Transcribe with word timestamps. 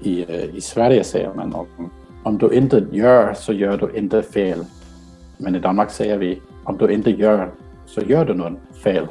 I, 0.00 0.24
eh, 0.28 0.54
I 0.54 0.60
Sverige 0.60 1.04
säger 1.04 1.34
man 1.34 1.54
om, 1.54 1.90
om 2.22 2.38
du 2.38 2.50
inte 2.50 2.86
gör 2.92 3.34
så 3.34 3.52
gör 3.52 3.76
du 3.76 3.98
inte 3.98 4.22
fel. 4.22 4.64
Men 5.36 5.54
i 5.56 5.58
Danmark 5.58 5.90
säger 5.90 6.18
vi 6.18 6.40
om 6.64 6.76
du 6.76 6.92
inte 6.92 7.10
gör 7.10 7.50
så 7.86 8.00
gör 8.00 8.24
du 8.24 8.34
någon 8.34 8.56
fel. 8.84 9.08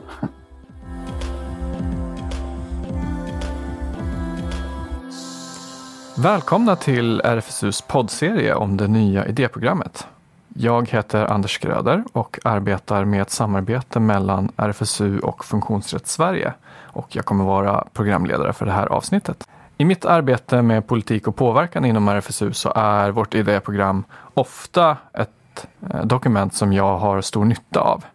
Välkomna 6.18 6.76
till 6.76 7.21
RFSUs 7.21 7.82
poddserie 7.82 8.55
om 8.55 8.78
det 8.78 8.88
nya 8.88 9.28
idéprogrammet. 9.28 10.08
Jag 10.56 10.90
heter 10.90 11.26
Anders 11.26 11.60
Gröder 11.60 12.04
och 12.12 12.40
arbetar 12.44 13.06
med 13.06 13.22
ett 13.22 13.30
samarbete 13.30 14.00
mellan 14.00 14.52
RFSU 14.58 15.20
och 15.20 15.46
Funktionsrätt 15.46 16.08
Sverige 16.08 16.54
och 16.82 17.16
jag 17.16 17.26
kommer 17.26 17.44
vara 17.44 17.88
programledare 17.94 18.54
för 18.54 18.66
det 18.66 18.71
här 18.71 18.88
avsnittet. 18.88 19.47
I 19.78 19.86
mitt 19.86 20.06
arbete 20.06 20.61
med 20.61 20.88
politik 20.88 21.28
och 21.28 21.36
påverkan 21.36 21.86
inom 21.86 22.08
RFSU 22.08 22.54
så 22.54 22.74
är 22.75 23.11
vårt 23.11 23.34
idéprogram 23.36 24.04
ofta 24.34 24.97
ett 25.14 25.68
eh, 25.89 26.06
dokument 26.06 26.54
som 26.54 26.74
jag 26.74 26.97
har 26.97 27.22
stor 27.22 27.46
nytta 27.46 27.80
av. 27.80 28.06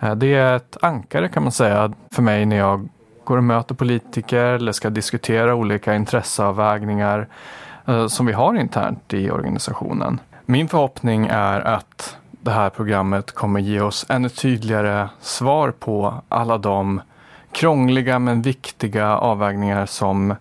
Eh, 0.00 0.14
det 0.14 0.34
är 0.34 0.56
ett 0.56 0.76
ankare 0.82 1.28
kan 1.28 1.42
man 1.42 1.52
säga 1.52 1.92
för 2.10 2.22
mig 2.22 2.46
när 2.46 2.56
jag 2.56 2.88
går 3.24 3.36
och 3.36 3.44
möter 3.44 3.74
politiker 3.74 4.44
eller 4.44 4.72
ska 4.72 4.90
diskutera 4.90 5.54
olika 5.54 5.94
intresseavvägningar 5.94 7.28
eh, 7.86 8.06
som 8.06 8.26
vi 8.26 8.32
har 8.32 8.54
internt 8.54 9.14
i 9.14 9.30
organisationen. 9.30 10.20
Min 10.46 10.68
förhoppning 10.68 11.26
är 11.26 11.60
att 11.60 12.16
det 12.30 12.50
här 12.50 12.70
programmet 12.70 13.32
kommer 13.32 13.60
ge 13.60 13.80
oss 13.80 14.06
ännu 14.08 14.28
tydligare 14.28 15.08
svar 15.20 15.70
på 15.70 16.22
alla 16.28 16.58
de 16.58 17.00
krångliga 17.52 18.18
men 18.18 18.42
viktiga 18.42 19.16
avvägningar 19.16 19.86
som, 19.86 20.34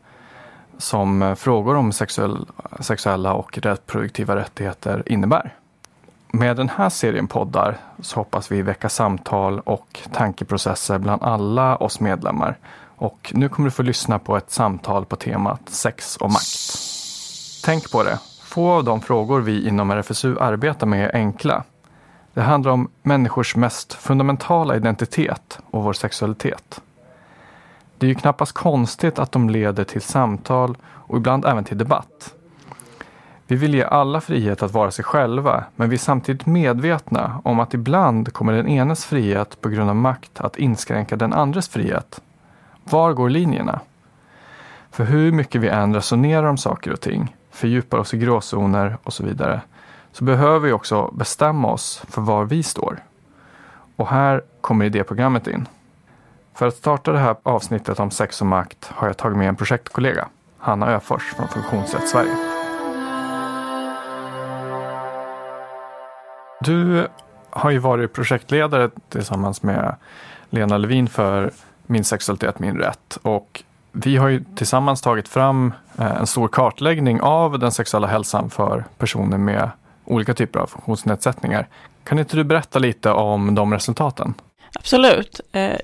som 0.78 1.36
frågor 1.38 1.75
om 1.75 1.92
sexuell, 1.92 2.45
sexuella 2.80 3.34
och 3.34 3.58
reproduktiva 3.58 4.36
rättigheter 4.36 5.03
innebär. 5.06 5.56
Med 6.34 6.58
den 6.58 6.70
här 6.70 6.90
serien 6.90 7.28
poddar 7.28 7.78
så 8.02 8.16
hoppas 8.20 8.52
vi 8.52 8.62
väcka 8.62 8.90
samtal 8.90 9.59
och 9.59 10.00
tankeprocesser 10.12 10.97
bland 10.97 11.23
alla 11.23 11.75
oss 11.75 12.00
medlemmar. 12.00 12.58
Och 12.95 13.31
nu 13.36 13.50
kommer 13.50 13.68
du 13.68 13.72
få 13.72 13.84
lyssna 13.84 14.20
på 14.20 14.38
ett 14.38 14.52
samtal 14.52 15.06
på 15.06 15.16
temat 15.16 15.70
sex 15.70 16.18
och 16.18 16.31
makt. 16.31 16.78
Tänk 17.66 17.92
på 17.92 18.03
det, 18.03 18.20
få 18.52 18.71
av 18.71 18.83
de 18.83 19.02
frågor 19.02 19.41
vi 19.41 19.67
inom 19.67 19.91
RFSU 19.91 20.39
arbetar 20.39 20.88
med 20.88 21.05
är 21.05 21.16
enkla. 21.16 21.63
Det 22.33 22.41
handlar 22.41 22.71
om 22.71 22.89
människors 23.03 23.55
mest 23.55 23.94
fundamentala 23.94 24.75
identitet 24.75 25.59
och 25.71 25.83
vår 25.83 25.94
sexualitet. 25.94 26.81
Det 27.97 28.05
är 28.05 28.07
ju 28.07 28.16
knappast 28.16 28.52
konstigt 28.52 29.19
att 29.19 29.31
de 29.31 29.49
leder 29.49 29.83
till 29.83 30.02
samtal 30.02 30.77
och 30.83 31.17
ibland 31.17 31.45
även 31.45 31.63
till 31.63 31.77
debatt. 31.77 32.33
Vi 33.47 33.55
vill 33.55 33.75
ge 33.75 33.83
alla 33.83 34.22
frihet 34.22 34.63
att 34.63 34.72
vara 34.72 34.91
sig 34.91 35.05
själva, 35.05 35.63
men 35.75 35.89
vi 35.89 35.95
är 35.95 35.99
samtidigt 35.99 36.45
medvetna 36.45 37.41
om 37.44 37.59
att 37.59 37.73
ibland 37.73 38.33
kommer 38.33 38.53
den 38.53 38.67
enes 38.67 39.05
frihet 39.05 39.61
på 39.61 39.69
grund 39.69 39.89
av 39.89 39.95
makt 39.95 40.41
att 40.41 40.57
inskränka 40.57 41.16
den 41.16 41.33
andres 41.33 41.69
frihet. 41.69 42.22
Var 42.83 43.13
går 43.13 43.29
linjerna? 43.29 43.79
För 44.91 45.03
hur 45.03 45.31
mycket 45.31 45.61
vi 45.61 45.67
än 45.67 45.95
resonerar 45.95 46.47
om 46.47 46.57
saker 46.57 46.94
och 46.94 47.02
ting, 47.02 47.35
fördjupar 47.52 47.97
oss 47.97 48.13
i 48.13 48.17
gråzoner 48.17 48.97
och 49.03 49.13
så 49.13 49.23
vidare, 49.23 49.61
så 50.11 50.23
behöver 50.23 50.59
vi 50.59 50.71
också 50.71 51.11
bestämma 51.13 51.67
oss 51.71 52.03
för 52.09 52.21
var 52.21 52.45
vi 52.45 52.63
står. 52.63 53.03
Och 53.95 54.07
här 54.07 54.41
kommer 54.61 54.85
idéprogrammet 54.85 55.47
in. 55.47 55.67
För 56.53 56.67
att 56.67 56.75
starta 56.75 57.11
det 57.11 57.19
här 57.19 57.35
avsnittet 57.44 57.99
om 57.99 58.11
sex 58.11 58.41
och 58.41 58.47
makt 58.47 58.85
har 58.85 59.07
jag 59.07 59.17
tagit 59.17 59.38
med 59.38 59.49
en 59.49 59.55
projektkollega, 59.55 60.27
Hanna 60.57 60.88
Öfors 60.88 61.33
från 61.33 61.47
Funktionsrätt 61.47 62.09
Sverige. 62.09 62.35
Du 66.61 67.07
har 67.50 67.72
ju 67.72 67.78
varit 67.78 68.13
projektledare 68.13 68.90
tillsammans 69.09 69.63
med 69.63 69.95
Lena 70.50 70.78
Levin 70.78 71.07
för 71.07 71.51
Min 71.85 72.03
sexualitet, 72.03 72.59
min 72.59 72.78
rätt. 72.78 73.17
Och 73.22 73.63
vi 73.91 74.18
har 74.18 74.28
ju 74.28 74.44
tillsammans 74.56 75.02
tagit 75.02 75.28
fram 75.28 75.74
eh, 75.97 76.12
en 76.19 76.28
stor 76.28 76.47
kartläggning 76.47 77.22
av 77.22 77.59
den 77.59 77.72
sexuella 77.72 78.07
hälsan 78.07 78.50
för 78.50 78.85
personer 78.97 79.38
med 79.38 79.69
olika 80.06 80.34
typer 80.34 80.59
av 80.59 80.68
funktionsnedsättningar. 80.68 81.68
Kan 82.03 82.19
inte 82.19 82.35
du 82.35 82.44
berätta 82.44 82.79
lite 82.79 83.12
om 83.12 83.56
de 83.56 83.74
resultaten? 83.74 84.34
Absolut. 84.74 85.41
Eh, 85.52 85.78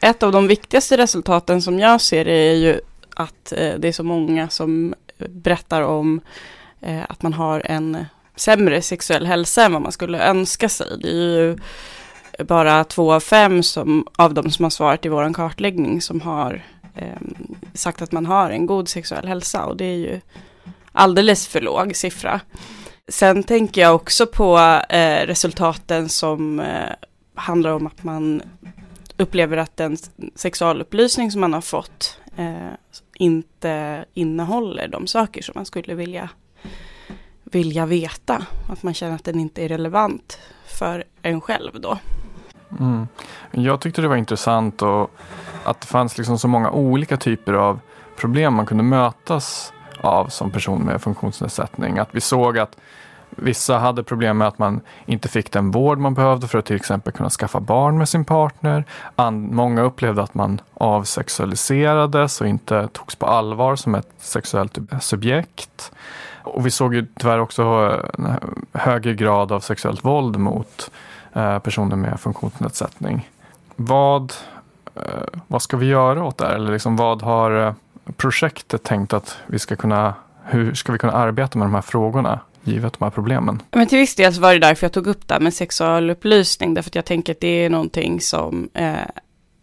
ett 0.00 0.22
av 0.22 0.32
de 0.32 0.46
viktigaste 0.46 0.96
resultaten 0.96 1.62
som 1.62 1.78
jag 1.78 2.00
ser 2.00 2.28
är 2.28 2.54
ju 2.54 2.80
att 3.16 3.52
eh, 3.52 3.74
det 3.78 3.88
är 3.88 3.92
så 3.92 4.04
många 4.04 4.48
som 4.48 4.94
berättar 5.28 5.82
om 5.82 6.20
att 7.08 7.22
man 7.22 7.32
har 7.32 7.62
en 7.64 8.04
sämre 8.36 8.82
sexuell 8.82 9.26
hälsa 9.26 9.64
än 9.64 9.72
vad 9.72 9.82
man 9.82 9.92
skulle 9.92 10.28
önska 10.28 10.68
sig. 10.68 10.86
Det 11.02 11.08
är 11.08 11.12
ju 11.14 11.56
bara 12.44 12.84
två 12.84 13.12
av 13.12 13.20
fem 13.20 13.62
som, 13.62 14.06
av 14.16 14.34
de 14.34 14.50
som 14.50 14.62
har 14.62 14.70
svarat 14.70 15.06
i 15.06 15.08
vår 15.08 15.34
kartläggning 15.34 16.00
som 16.00 16.20
har 16.20 16.62
eh, 16.96 17.20
sagt 17.74 18.02
att 18.02 18.12
man 18.12 18.26
har 18.26 18.50
en 18.50 18.66
god 18.66 18.88
sexuell 18.88 19.28
hälsa 19.28 19.64
och 19.64 19.76
det 19.76 19.84
är 19.84 19.96
ju 19.96 20.20
alldeles 20.92 21.48
för 21.48 21.60
låg 21.60 21.96
siffra. 21.96 22.40
Sen 23.08 23.42
tänker 23.42 23.80
jag 23.80 23.94
också 23.94 24.26
på 24.26 24.58
eh, 24.88 25.26
resultaten 25.26 26.08
som 26.08 26.60
eh, 26.60 26.92
handlar 27.34 27.70
om 27.70 27.86
att 27.86 28.04
man 28.04 28.42
upplever 29.16 29.56
att 29.56 29.76
den 29.76 29.96
sexualupplysning 30.34 31.30
som 31.30 31.40
man 31.40 31.52
har 31.52 31.60
fått 31.60 32.20
eh, 32.36 32.72
inte 33.14 34.04
innehåller 34.14 34.88
de 34.88 35.06
saker 35.06 35.42
som 35.42 35.52
man 35.56 35.66
skulle 35.66 35.94
vilja 35.94 36.30
vilja 37.44 37.86
veta. 37.86 38.46
Att 38.68 38.82
man 38.82 38.94
känner 38.94 39.14
att 39.14 39.24
den 39.24 39.40
inte 39.40 39.64
är 39.64 39.68
relevant 39.68 40.38
för 40.66 41.04
en 41.22 41.40
själv 41.40 41.80
då. 41.80 41.98
Mm. 42.80 43.06
Jag 43.50 43.80
tyckte 43.80 44.02
det 44.02 44.08
var 44.08 44.16
intressant 44.16 44.82
och 44.82 45.10
att 45.66 45.80
det 45.80 45.86
fanns 45.86 46.18
liksom 46.18 46.38
så 46.38 46.48
många 46.48 46.70
olika 46.70 47.16
typer 47.16 47.52
av 47.52 47.80
problem 48.16 48.54
man 48.54 48.66
kunde 48.66 48.84
mötas 48.84 49.72
av 50.00 50.26
som 50.28 50.50
person 50.50 50.82
med 50.82 51.02
funktionsnedsättning. 51.02 51.98
Att 51.98 52.08
vi 52.12 52.20
såg 52.20 52.58
att 52.58 52.76
vissa 53.30 53.78
hade 53.78 54.02
problem 54.02 54.38
med 54.38 54.48
att 54.48 54.58
man 54.58 54.80
inte 55.06 55.28
fick 55.28 55.52
den 55.52 55.70
vård 55.70 55.98
man 55.98 56.14
behövde 56.14 56.48
för 56.48 56.58
att 56.58 56.64
till 56.64 56.76
exempel 56.76 57.12
kunna 57.12 57.30
skaffa 57.30 57.60
barn 57.60 57.98
med 57.98 58.08
sin 58.08 58.24
partner. 58.24 58.84
många 59.32 59.82
upplevde 59.82 60.22
att 60.22 60.34
man 60.34 60.60
avsexualiserades 60.74 62.40
och 62.40 62.46
inte 62.46 62.88
togs 62.92 63.16
på 63.16 63.26
allvar 63.26 63.76
som 63.76 63.94
ett 63.94 64.08
sexuellt 64.18 64.78
subjekt. 65.00 65.92
Och 66.42 66.66
vi 66.66 66.70
såg 66.70 66.94
ju 66.94 67.06
tyvärr 67.18 67.40
också 67.40 67.62
eh, 68.18 68.26
en 68.26 68.38
högre 68.72 69.14
grad 69.14 69.52
av 69.52 69.60
sexuellt 69.60 70.04
våld 70.04 70.36
mot 70.38 70.90
eh, 71.32 71.58
personer 71.58 71.96
med 71.96 72.20
funktionsnedsättning. 72.20 73.30
Vad, 73.76 74.32
Eh, 74.96 75.40
vad 75.46 75.62
ska 75.62 75.76
vi 75.76 75.86
göra 75.86 76.24
åt 76.24 76.38
det 76.38 76.46
här? 76.46 76.54
Eller 76.54 76.72
liksom 76.72 76.96
vad 76.96 77.22
har 77.22 77.66
eh, 77.66 77.74
projektet 78.16 78.82
tänkt 78.82 79.12
att 79.12 79.38
vi 79.46 79.58
ska 79.58 79.76
kunna, 79.76 80.14
hur 80.44 80.74
ska 80.74 80.92
vi 80.92 80.98
kunna 80.98 81.12
arbeta 81.12 81.58
med 81.58 81.66
de 81.66 81.74
här 81.74 81.82
frågorna? 81.82 82.40
givet 82.66 82.98
de 82.98 83.04
här 83.04 83.10
problemen. 83.10 83.62
Men 83.70 83.86
till 83.86 83.98
viss 83.98 84.14
del 84.14 84.34
så 84.34 84.40
var 84.40 84.52
det 84.52 84.58
därför 84.58 84.84
jag 84.84 84.92
tog 84.92 85.06
upp 85.06 85.28
det 85.28 85.34
här 85.34 85.40
med 85.40 85.54
sexualupplysning, 85.54 86.74
därför 86.74 86.90
att 86.90 86.94
jag 86.94 87.04
tänker 87.04 87.32
att 87.32 87.40
det 87.40 87.64
är 87.64 87.70
någonting 87.70 88.20
som 88.20 88.68
eh, 88.74 88.94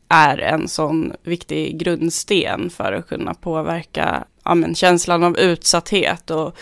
är 0.07 0.37
en 0.37 0.67
sån 0.67 1.13
viktig 1.23 1.77
grundsten 1.77 2.69
för 2.69 2.93
att 2.93 3.07
kunna 3.07 3.33
påverka 3.33 4.23
ja, 4.43 4.55
men, 4.55 4.75
känslan 4.75 5.23
av 5.23 5.37
utsatthet 5.37 6.31
och 6.31 6.57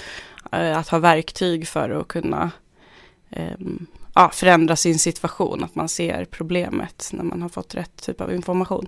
eh, 0.52 0.78
att 0.78 0.90
ha 0.90 1.00
verktyg 1.00 1.68
för 1.68 1.90
att 1.90 2.08
kunna 2.08 2.52
eh, 3.30 3.58
ja, 4.16 4.30
förändra 4.34 4.76
sin 4.76 5.00
situation, 5.00 5.64
att 5.64 5.76
man 5.76 5.90
ser 5.90 6.26
problemet 6.26 7.10
när 7.14 7.24
man 7.24 7.42
har 7.42 7.50
fått 7.50 7.76
rätt 7.76 8.06
typ 8.06 8.22
av 8.22 8.34
information. 8.34 8.88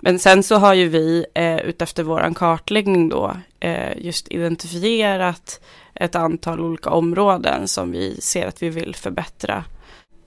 Men 0.00 0.18
sen 0.18 0.42
så 0.42 0.56
har 0.56 0.74
ju 0.74 0.88
vi 0.88 1.26
eh, 1.34 1.58
utefter 1.58 2.02
vår 2.02 2.34
kartläggning 2.34 3.08
då 3.08 3.36
eh, 3.60 3.98
just 3.98 4.28
identifierat 4.28 5.60
ett 5.94 6.14
antal 6.14 6.60
olika 6.60 6.90
områden 6.90 7.68
som 7.68 7.92
vi 7.92 8.20
ser 8.20 8.46
att 8.46 8.62
vi 8.62 8.68
vill 8.68 8.94
förbättra 8.94 9.64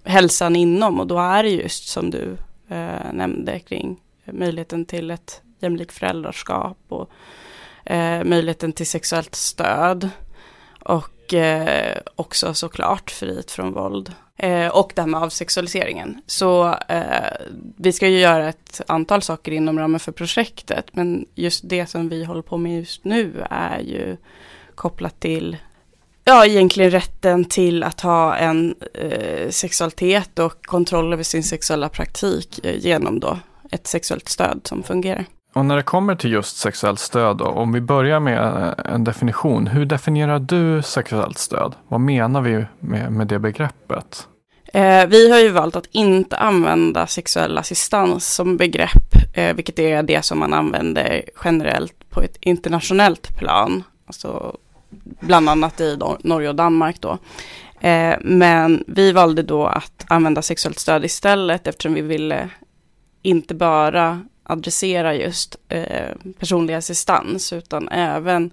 hälsan 0.03 0.55
inom 0.55 0.99
och 0.99 1.07
då 1.07 1.19
är 1.19 1.43
det 1.43 1.49
just 1.49 1.87
som 1.87 2.09
du 2.09 2.37
eh, 2.69 3.13
nämnde 3.13 3.59
kring 3.59 3.99
möjligheten 4.25 4.85
till 4.85 5.11
ett 5.11 5.41
jämlikt 5.59 5.93
föräldraskap 5.93 6.77
och 6.87 7.09
eh, 7.91 8.23
möjligheten 8.23 8.73
till 8.73 8.87
sexuellt 8.87 9.35
stöd 9.35 10.09
och 10.79 11.12
eh, 11.33 11.97
också 12.15 12.53
såklart 12.53 13.11
frihet 13.11 13.51
från 13.51 13.73
våld 13.73 14.13
eh, 14.37 14.67
och 14.67 14.91
det 14.95 15.01
här 15.01 15.07
med 15.07 15.21
avsexualiseringen. 15.21 16.21
Så 16.25 16.75
eh, 16.89 17.47
vi 17.77 17.93
ska 17.93 18.07
ju 18.07 18.19
göra 18.19 18.49
ett 18.49 18.81
antal 18.87 19.21
saker 19.21 19.51
inom 19.51 19.79
ramen 19.79 19.99
för 19.99 20.11
projektet 20.11 20.85
men 20.91 21.25
just 21.35 21.69
det 21.69 21.87
som 21.87 22.09
vi 22.09 22.23
håller 22.23 22.41
på 22.41 22.57
med 22.57 22.79
just 22.79 23.05
nu 23.05 23.45
är 23.49 23.79
ju 23.79 24.17
kopplat 24.75 25.19
till 25.19 25.57
Ja, 26.25 26.45
egentligen 26.45 26.91
rätten 26.91 27.45
till 27.45 27.83
att 27.83 28.01
ha 28.01 28.35
en 28.35 28.75
eh, 28.93 29.49
sexualitet 29.49 30.39
och 30.39 30.65
kontroll 30.65 31.13
över 31.13 31.23
sin 31.23 31.43
sexuella 31.43 31.89
praktik 31.89 32.65
eh, 32.65 32.79
genom 32.79 33.19
då 33.19 33.39
ett 33.71 33.87
sexuellt 33.87 34.29
stöd 34.29 34.61
som 34.63 34.83
fungerar. 34.83 35.25
Och 35.53 35.65
när 35.65 35.75
det 35.75 35.83
kommer 35.83 36.15
till 36.15 36.31
just 36.31 36.57
sexuellt 36.57 36.99
stöd, 36.99 37.37
då, 37.37 37.45
om 37.45 37.71
vi 37.71 37.81
börjar 37.81 38.19
med 38.19 38.37
eh, 38.37 38.93
en 38.93 39.03
definition. 39.03 39.67
Hur 39.67 39.85
definierar 39.85 40.39
du 40.39 40.81
sexuellt 40.81 41.37
stöd? 41.37 41.75
Vad 41.87 41.99
menar 41.99 42.41
vi 42.41 42.65
med, 42.79 43.11
med 43.11 43.27
det 43.27 43.39
begreppet? 43.39 44.27
Eh, 44.73 45.05
vi 45.07 45.31
har 45.31 45.39
ju 45.39 45.49
valt 45.49 45.75
att 45.75 45.87
inte 45.91 46.37
använda 46.37 47.07
sexuell 47.07 47.57
assistans 47.57 48.33
som 48.33 48.57
begrepp, 48.57 49.15
eh, 49.33 49.55
vilket 49.55 49.79
är 49.79 50.03
det 50.03 50.25
som 50.25 50.39
man 50.39 50.53
använder 50.53 51.23
generellt 51.43 52.09
på 52.09 52.21
ett 52.21 52.37
internationellt 52.39 53.37
plan. 53.37 53.83
Alltså 54.07 54.57
bland 55.19 55.49
annat 55.49 55.81
i 55.81 55.99
Norge 56.23 56.49
och 56.49 56.55
Danmark 56.55 57.01
då. 57.01 57.17
Eh, 57.79 58.15
men 58.21 58.83
vi 58.87 59.11
valde 59.11 59.43
då 59.43 59.65
att 59.65 60.05
använda 60.07 60.41
sexuellt 60.41 60.79
stöd 60.79 61.05
istället 61.05 61.67
eftersom 61.67 61.93
vi 61.93 62.01
ville 62.01 62.49
inte 63.21 63.55
bara 63.55 64.21
adressera 64.43 65.15
just 65.15 65.57
eh, 65.69 66.15
personlig 66.39 66.73
assistans 66.73 67.53
utan 67.53 67.89
även 67.89 68.51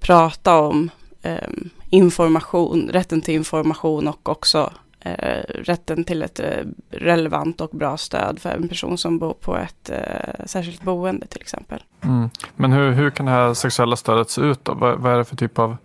prata 0.00 0.58
om 0.58 0.90
eh, 1.22 1.48
information, 1.90 2.90
rätten 2.92 3.20
till 3.20 3.34
information 3.34 4.08
och 4.08 4.28
också 4.28 4.72
eh, 5.00 5.44
rätten 5.48 6.04
till 6.04 6.22
ett 6.22 6.40
eh, 6.40 6.64
relevant 6.90 7.60
och 7.60 7.70
bra 7.70 7.96
stöd 7.96 8.38
för 8.38 8.50
en 8.50 8.68
person 8.68 8.98
som 8.98 9.18
bor 9.18 9.34
på 9.34 9.56
ett 9.56 9.90
eh, 9.90 10.46
särskilt 10.46 10.82
boende 10.82 11.26
till 11.26 11.40
exempel. 11.40 11.82
Mm. 12.04 12.30
Men 12.56 12.72
hur, 12.72 12.90
hur 12.92 13.10
kan 13.10 13.26
det 13.26 13.32
här 13.32 13.54
sexuella 13.54 13.96
stödet 13.96 14.30
se 14.30 14.40
ut 14.40 14.64
då? 14.64 14.74
Vad, 14.74 14.98
vad 14.98 15.12
är 15.12 15.18
det 15.18 15.24
för 15.24 15.36
typ 15.36 15.58
av 15.58 15.76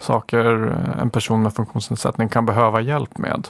saker 0.00 0.44
en 1.00 1.10
person 1.10 1.42
med 1.42 1.54
funktionsnedsättning 1.54 2.28
kan 2.28 2.46
behöva 2.46 2.80
hjälp 2.80 3.18
med? 3.18 3.48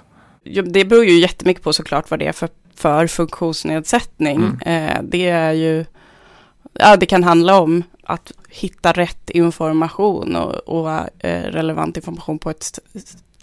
Det 0.64 0.84
beror 0.84 1.04
ju 1.04 1.20
jättemycket 1.20 1.62
på 1.62 1.72
såklart 1.72 2.10
vad 2.10 2.18
det 2.18 2.26
är 2.26 2.32
för, 2.32 2.48
för 2.76 3.06
funktionsnedsättning. 3.06 4.36
Mm. 4.36 4.60
Eh, 4.60 5.02
det 5.02 5.28
är 5.28 5.52
ju, 5.52 5.84
ja 6.72 6.96
det 6.96 7.06
kan 7.06 7.24
handla 7.24 7.60
om 7.60 7.82
att 8.02 8.32
hitta 8.48 8.92
rätt 8.92 9.30
information 9.30 10.36
och, 10.36 10.54
och 10.54 10.90
eh, 11.18 11.42
relevant 11.42 11.96
information 11.96 12.38
på 12.38 12.50
ett 12.50 12.78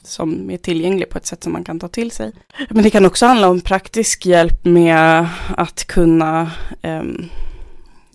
som 0.06 0.52
är 0.52 0.58
tillgänglig 0.58 1.10
på 1.10 1.18
ett 1.18 1.26
sätt 1.26 1.44
som 1.44 1.54
man 1.54 1.64
kan 1.64 1.80
ta 1.80 1.88
till 1.88 2.12
sig. 2.12 2.32
Men 2.70 2.84
det 2.84 2.90
kan 2.90 3.06
också 3.06 3.26
handla 3.26 3.50
om 3.50 3.62
praktisk 3.62 4.26
hjälp 4.26 4.66
med 4.66 5.28
att 5.58 5.86
kunna 5.88 6.52
um, 6.82 7.30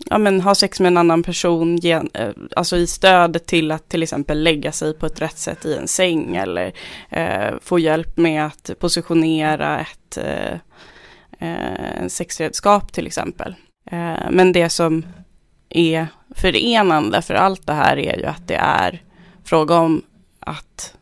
ja, 0.09 0.17
men 0.17 0.41
ha 0.41 0.55
sex 0.55 0.79
med 0.79 0.87
en 0.87 0.97
annan 0.97 1.23
person, 1.23 1.77
gen, 1.77 2.09
eh, 2.13 2.29
alltså 2.55 2.77
i 2.77 2.87
stödet 2.87 3.45
till 3.45 3.71
att 3.71 3.89
till 3.89 4.03
exempel 4.03 4.43
lägga 4.43 4.71
sig 4.71 4.93
på 4.93 5.05
ett 5.05 5.21
rätt 5.21 5.37
sätt 5.37 5.65
i 5.65 5.75
en 5.75 5.87
säng 5.87 6.35
eller 6.35 6.73
eh, 7.09 7.53
få 7.61 7.79
hjälp 7.79 8.17
med 8.17 8.45
att 8.45 8.71
positionera 8.79 9.79
ett 9.79 10.17
eh, 10.17 10.59
eh 11.39 12.07
sexredskap 12.07 12.91
till 12.91 13.07
exempel. 13.07 13.55
Eh, 13.91 14.29
men 14.31 14.51
det 14.51 14.69
som 14.69 15.05
är 15.69 16.07
förenande 16.35 17.21
för 17.21 17.33
allt 17.33 17.67
det 17.67 17.73
här 17.73 17.97
är 17.97 18.17
ju 18.17 18.25
att 18.25 18.47
det 18.47 18.55
är 18.55 19.03
fråga 19.43 19.75
om 19.75 20.01
att 20.39 20.93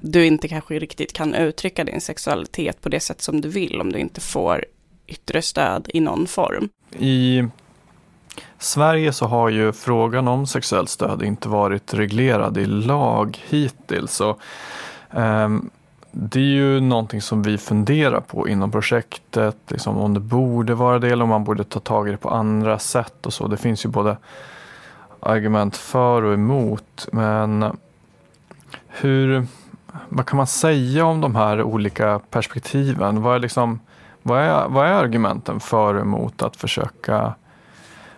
du 0.00 0.26
inte 0.26 0.48
kanske 0.48 0.78
riktigt 0.78 1.12
kan 1.12 1.34
uttrycka 1.34 1.84
din 1.84 2.00
sexualitet 2.00 2.80
på 2.80 2.88
det 2.88 3.00
sätt 3.00 3.22
som 3.22 3.40
du 3.40 3.48
vill 3.48 3.80
om 3.80 3.92
du 3.92 3.98
inte 3.98 4.20
får 4.20 4.64
yttre 5.06 5.42
stöd 5.42 5.90
i 5.94 6.00
någon 6.00 6.26
form. 6.26 6.68
I 6.98 7.44
Sverige 8.58 9.12
så 9.12 9.26
har 9.26 9.48
ju 9.48 9.72
frågan 9.72 10.28
om 10.28 10.46
sexuellt 10.46 10.90
stöd 10.90 11.22
inte 11.22 11.48
varit 11.48 11.94
reglerad 11.94 12.58
i 12.58 12.66
lag 12.66 13.42
hittills. 13.48 14.12
Så, 14.12 14.38
um, 15.10 15.70
det 16.16 16.38
är 16.38 16.42
ju 16.42 16.80
någonting 16.80 17.20
som 17.20 17.42
vi 17.42 17.58
funderar 17.58 18.20
på 18.20 18.48
inom 18.48 18.70
projektet, 18.70 19.56
liksom 19.68 19.98
om 19.98 20.14
det 20.14 20.20
borde 20.20 20.74
vara 20.74 20.98
det 20.98 21.08
eller 21.08 21.22
om 21.22 21.28
man 21.28 21.44
borde 21.44 21.64
ta 21.64 21.80
tag 21.80 22.08
i 22.08 22.10
det 22.10 22.16
på 22.16 22.30
andra 22.30 22.78
sätt 22.78 23.26
och 23.26 23.32
så. 23.32 23.46
Det 23.46 23.56
finns 23.56 23.84
ju 23.84 23.88
både 23.88 24.16
argument 25.20 25.76
för 25.76 26.22
och 26.22 26.34
emot. 26.34 27.08
Men 27.12 27.76
hur, 28.86 29.46
vad 30.08 30.26
kan 30.26 30.36
man 30.36 30.46
säga 30.46 31.04
om 31.04 31.20
de 31.20 31.34
här 31.34 31.62
olika 31.62 32.20
perspektiven? 32.30 33.22
Vad 33.22 33.34
är, 33.34 33.38
liksom, 33.38 33.80
vad 34.22 34.40
är, 34.40 34.68
vad 34.68 34.86
är 34.86 34.92
argumenten 34.92 35.60
för 35.60 35.94
och 35.94 36.00
emot 36.00 36.42
att 36.42 36.56
försöka 36.56 37.34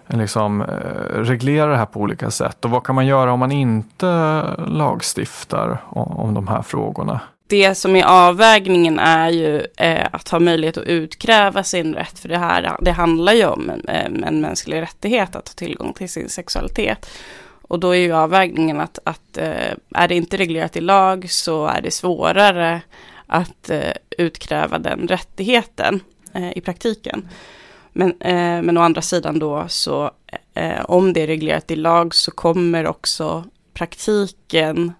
liksom, 0.06 0.60
eh, 0.60 0.66
reglera 1.14 1.70
det 1.70 1.76
här 1.76 1.86
på 1.86 2.00
olika 2.00 2.30
sätt? 2.30 2.64
Och 2.64 2.70
vad 2.70 2.84
kan 2.84 2.94
man 2.94 3.06
göra 3.06 3.32
om 3.32 3.40
man 3.40 3.52
inte 3.52 4.42
lagstiftar 4.66 5.82
om, 5.84 6.16
om 6.16 6.34
de 6.34 6.48
här 6.48 6.62
frågorna? 6.62 7.20
Det 7.46 7.74
som 7.74 7.96
är 7.96 8.04
avvägningen 8.04 8.98
är 8.98 9.30
ju 9.30 9.66
eh, 9.76 10.06
att 10.12 10.28
ha 10.28 10.38
möjlighet 10.38 10.76
att 10.76 10.84
utkräva 10.84 11.64
sin 11.64 11.94
rätt, 11.94 12.18
för 12.18 12.28
det 12.28 12.38
här 12.38 12.76
det 12.80 12.92
handlar 12.92 13.32
ju 13.32 13.46
om 13.46 13.70
en, 13.70 13.88
eh, 13.88 14.28
en 14.28 14.40
mänsklig 14.40 14.80
rättighet 14.80 15.36
att 15.36 15.48
ha 15.48 15.54
tillgång 15.54 15.92
till 15.92 16.08
sin 16.08 16.28
sexualitet. 16.28 17.10
Och 17.68 17.80
då 17.80 17.90
är 17.90 18.00
ju 18.00 18.12
avvägningen 18.12 18.80
att, 18.80 18.98
att 19.04 19.38
eh, 19.38 19.74
är 19.94 20.08
det 20.08 20.14
inte 20.14 20.36
reglerat 20.36 20.76
i 20.76 20.80
lag 20.80 21.30
så 21.30 21.66
är 21.66 21.80
det 21.80 21.90
svårare 21.90 22.80
att 23.26 23.70
eh, 23.70 23.92
utkräva 24.18 24.78
den 24.78 25.08
rättigheten 25.08 26.00
eh, 26.32 26.58
i 26.58 26.60
praktiken. 26.60 27.28
Men, 27.92 28.20
eh, 28.20 28.62
men 28.62 28.78
å 28.78 28.80
andra 28.80 29.02
sidan 29.02 29.38
då 29.38 29.64
så 29.68 30.10
eh, 30.54 30.84
om 30.84 31.12
det 31.12 31.20
är 31.20 31.26
reglerat 31.26 31.70
i 31.70 31.76
lag 31.76 32.14
så 32.14 32.30
kommer 32.30 32.86
också 32.86 33.44
praktiken 33.74 34.92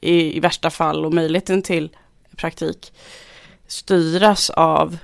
i, 0.00 0.36
i 0.36 0.40
värsta 0.40 0.70
fall 0.70 1.04
och 1.04 1.14
möjligheten 1.14 1.62
till 1.62 1.90
praktik 2.36 2.92
styras 3.66 4.50
av 4.50 4.98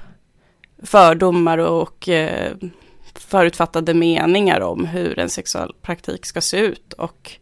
fördomar 0.82 1.58
och 1.58 2.08
eh, 2.08 2.56
förutfattade 3.14 3.94
meningar 3.94 4.61
om 4.61 4.85
hur 4.85 5.19
en 5.19 5.31
sexuell 5.31 5.75
praktik 5.82 6.26
ska 6.26 6.41
se 6.41 6.58
ut. 6.58 6.93
Och 6.93 7.32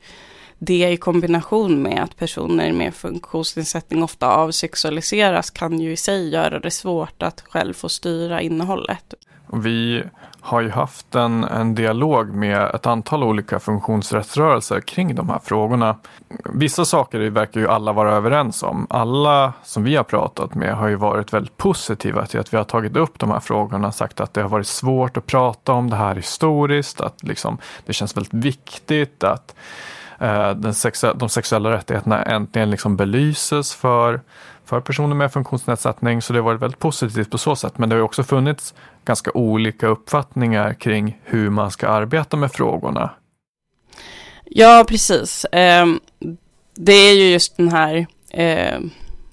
det 0.59 0.91
i 0.91 0.97
kombination 0.97 1.83
med 1.83 2.03
att 2.03 2.17
personer 2.17 2.73
med 2.73 2.95
funktionsnedsättning 2.95 4.03
ofta 4.03 4.27
avsexualiseras 4.27 5.51
kan 5.51 5.81
ju 5.81 5.93
i 5.93 5.97
sig 5.97 6.29
göra 6.29 6.61
det 6.61 6.71
svårt 6.71 7.23
att 7.23 7.41
själv 7.41 7.75
få 7.75 7.89
styra 7.89 8.41
innehållet. 8.41 9.15
Vi 9.53 10.05
har 10.45 10.61
ju 10.61 10.71
haft 10.71 11.15
en, 11.15 11.45
en 11.45 11.75
dialog 11.75 12.35
med 12.35 12.63
ett 12.75 12.87
antal 12.87 13.25
olika 13.25 13.61
funktionsrättsrörelser 13.61 14.81
kring 14.81 15.15
de 15.15 15.29
här 15.29 15.41
frågorna. 15.45 15.97
Vissa 16.45 16.85
saker 16.85 17.31
verkar 17.31 17.61
ju 17.61 17.69
alla 17.69 17.93
vara 17.93 18.13
överens 18.13 18.63
om. 18.63 18.87
Alla 18.91 19.53
som 19.63 19.85
vi 19.85 19.97
har 19.97 20.05
pratat 20.05 20.55
med 20.55 20.75
har 20.75 20.89
ju 20.89 20.95
varit 20.95 21.33
väldigt 21.33 21.57
positiva 21.57 22.27
till 22.27 22.41
att 22.41 22.53
vi 22.53 22.57
har 22.57 22.65
tagit 22.65 22.97
upp 22.97 23.19
de 23.19 23.31
här 23.31 23.41
frågorna, 23.41 23.93
sagt 23.93 24.21
att 24.21 24.35
det 24.35 24.43
har 24.43 24.49
varit 24.49 24.67
svårt 24.67 25.17
att 25.17 25.27
prata 25.27 25.73
om 25.73 25.91
det 25.91 25.97
här 25.97 26.15
historiskt, 26.15 27.01
att 27.01 27.23
liksom, 27.23 27.59
det 27.87 27.93
känns 27.93 28.17
väldigt 28.17 28.35
viktigt 28.35 29.25
att 29.25 29.55
Eh, 30.23 30.51
den 30.51 30.75
sexu 30.75 31.13
de 31.15 31.29
sexuella 31.29 31.71
rättigheterna 31.71 32.23
äntligen 32.23 32.71
liksom 32.71 32.97
belyses 32.97 33.75
för 33.75 34.21
för 34.65 34.81
personer 34.81 35.15
med 35.15 35.33
funktionsnedsättning. 35.33 36.23
Så 36.23 36.33
det 36.33 36.39
har 36.39 36.45
varit 36.45 36.63
väldigt 36.63 36.79
positivt 36.79 37.31
på 37.31 37.39
så 37.39 37.57
sätt. 37.57 37.79
Men 37.79 37.89
det 37.89 37.95
har 37.95 38.03
också 38.03 38.23
funnits 38.23 38.75
ganska 39.05 39.31
olika 39.35 39.87
uppfattningar 39.87 40.75
kring 40.75 41.19
hur 41.25 41.51
man 41.51 41.71
ska 41.71 41.89
arbeta 41.89 42.37
med 42.37 42.53
frågorna. 42.53 43.11
Ja, 44.45 44.85
precis. 44.89 45.47
Ehm, 45.53 46.01
det 46.75 46.93
är 46.93 47.15
ju 47.15 47.31
just 47.33 47.57
den 47.57 47.69
här 47.69 48.07
eh, 48.31 48.81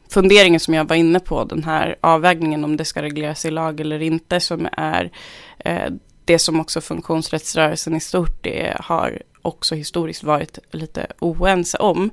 funderingen 0.09 0.59
som 0.59 0.73
jag 0.73 0.85
var 0.85 0.95
inne 0.95 1.19
på, 1.19 1.43
den 1.43 1.63
här 1.63 1.95
avvägningen 2.01 2.63
om 2.63 2.77
det 2.77 2.85
ska 2.85 3.01
regleras 3.01 3.45
i 3.45 3.51
lag 3.51 3.79
eller 3.79 4.01
inte, 4.01 4.39
som 4.39 4.67
är 4.71 5.11
eh, 5.59 5.91
det 6.29 6.39
som 6.39 6.59
också 6.59 6.81
funktionsrättsrörelsen 6.81 7.95
i 7.95 7.99
stort 7.99 8.43
det 8.43 8.77
har 8.79 9.21
också 9.41 9.75
historiskt 9.75 10.23
varit 10.23 10.59
lite 10.71 11.07
oense 11.19 11.77
om. 11.77 12.09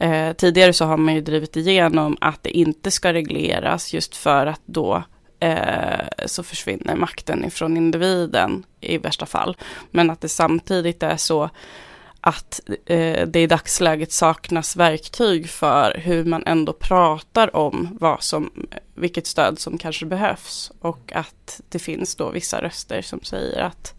Eh, 0.00 0.32
tidigare 0.32 0.72
så 0.72 0.84
har 0.84 0.96
man 0.96 1.14
ju 1.14 1.20
drivit 1.20 1.56
igenom 1.56 2.16
att 2.20 2.42
det 2.42 2.50
inte 2.50 2.90
ska 2.90 3.12
regleras 3.12 3.94
just 3.94 4.16
för 4.16 4.46
att 4.46 4.60
då 4.64 5.02
eh, 5.40 6.26
så 6.26 6.42
försvinner 6.42 6.96
makten 6.96 7.44
ifrån 7.44 7.76
individen 7.76 8.64
i 8.80 8.98
värsta 8.98 9.26
fall. 9.26 9.56
Men 9.90 10.10
att 10.10 10.20
det 10.20 10.28
samtidigt 10.28 11.02
är 11.02 11.16
så 11.16 11.50
att 12.26 12.60
eh, 12.86 13.26
det 13.26 13.42
i 13.42 13.46
dagsläget 13.46 14.12
saknas 14.12 14.76
verktyg 14.76 15.48
för 15.48 16.00
hur 16.04 16.24
man 16.24 16.42
ändå 16.46 16.72
pratar 16.72 17.56
om 17.56 17.98
vad 18.00 18.22
som, 18.22 18.50
vilket 18.94 19.26
stöd 19.26 19.58
som 19.58 19.78
kanske 19.78 20.06
behövs. 20.06 20.72
Och 20.80 21.12
att 21.14 21.60
det 21.68 21.78
finns 21.78 22.14
då 22.14 22.30
vissa 22.30 22.62
röster 22.62 23.02
som 23.02 23.20
säger 23.22 23.62
att 23.62 23.94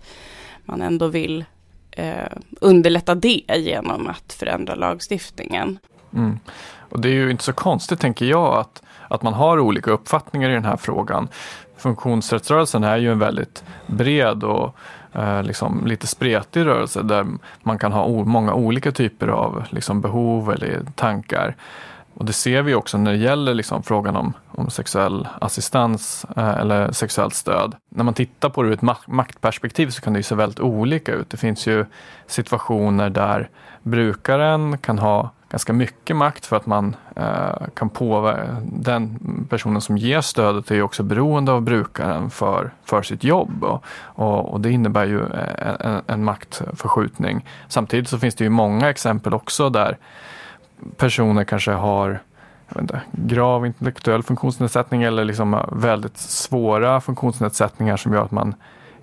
man 0.65 0.81
ändå 0.81 1.07
vill 1.07 1.45
eh, 1.91 2.31
underlätta 2.61 3.15
det 3.15 3.43
genom 3.55 4.07
att 4.07 4.33
förändra 4.33 4.75
lagstiftningen. 4.75 5.79
Mm. 6.13 6.39
Och 6.79 7.01
det 7.01 7.09
är 7.09 7.13
ju 7.13 7.31
inte 7.31 7.43
så 7.43 7.53
konstigt 7.53 7.99
tänker 7.99 8.25
jag 8.25 8.57
att, 8.57 8.81
att 9.07 9.21
man 9.21 9.33
har 9.33 9.59
olika 9.59 9.91
uppfattningar 9.91 10.49
i 10.49 10.53
den 10.53 10.65
här 10.65 10.77
frågan. 10.77 11.27
Funktionsrättsrörelsen 11.77 12.83
är 12.83 12.97
ju 12.97 13.11
en 13.11 13.19
väldigt 13.19 13.63
bred 13.85 14.43
och 14.43 14.75
eh, 15.17 15.43
liksom 15.43 15.87
lite 15.87 16.07
spretig 16.07 16.65
rörelse 16.65 17.01
där 17.01 17.25
man 17.63 17.79
kan 17.79 17.91
ha 17.91 18.07
många 18.23 18.53
olika 18.53 18.91
typer 18.91 19.27
av 19.27 19.65
liksom 19.69 20.01
behov 20.01 20.51
eller 20.51 20.81
tankar. 20.95 21.55
Och 22.13 22.25
det 22.25 22.33
ser 22.33 22.61
vi 22.61 22.75
också 22.75 22.97
när 22.97 23.11
det 23.11 23.17
gäller 23.17 23.53
liksom 23.53 23.83
frågan 23.83 24.15
om, 24.15 24.33
om 24.51 24.69
sexuell 24.69 25.27
assistans 25.41 26.25
eh, 26.37 26.49
eller 26.49 26.91
sexuellt 26.91 27.33
stöd. 27.33 27.75
När 27.89 28.03
man 28.03 28.13
tittar 28.13 28.49
på 28.49 28.63
det 28.63 28.69
ur 28.69 28.73
ett 28.73 29.07
maktperspektiv 29.07 29.89
så 29.89 30.01
kan 30.01 30.13
det 30.13 30.19
ju 30.19 30.23
se 30.23 30.35
väldigt 30.35 30.59
olika 30.59 31.13
ut. 31.13 31.29
Det 31.29 31.37
finns 31.37 31.67
ju 31.67 31.85
situationer 32.27 33.09
där 33.09 33.49
brukaren 33.83 34.77
kan 34.77 34.99
ha 34.99 35.31
ganska 35.49 35.73
mycket 35.73 36.15
makt 36.15 36.45
för 36.45 36.55
att 36.55 36.65
man 36.65 36.95
eh, 37.15 37.67
kan 37.73 37.89
påverka. 37.89 38.57
Den 38.61 39.19
personen 39.49 39.81
som 39.81 39.97
ger 39.97 40.21
stödet 40.21 40.71
är 40.71 40.75
ju 40.75 40.81
också 40.81 41.03
beroende 41.03 41.51
av 41.51 41.61
brukaren 41.61 42.29
för, 42.29 42.71
för 42.85 43.01
sitt 43.01 43.23
jobb 43.23 43.63
och, 43.63 43.85
och, 43.99 44.53
och 44.53 44.61
det 44.61 44.71
innebär 44.71 45.05
ju 45.05 45.19
eh, 45.19 45.75
en, 45.79 46.01
en, 46.07 46.23
maktförskjutning. 46.23 47.45
Samtidigt 47.67 48.09
så 48.09 48.19
finns 48.19 48.35
det 48.35 48.43
ju 48.43 48.49
många 48.49 48.89
exempel 48.89 49.33
också 49.33 49.69
där 49.69 49.97
personer 50.97 51.43
kanske 51.43 51.71
har 51.71 52.19
inte, 52.79 53.01
grav 53.11 53.65
intellektuell 53.65 54.23
funktionsnedsättning 54.23 55.03
eller 55.03 55.25
liksom 55.25 55.59
väldigt 55.71 56.17
svåra 56.17 57.01
funktionsnedsättningar 57.01 57.97
som 57.97 58.13
gör 58.13 58.23
att 58.23 58.31
man 58.31 58.55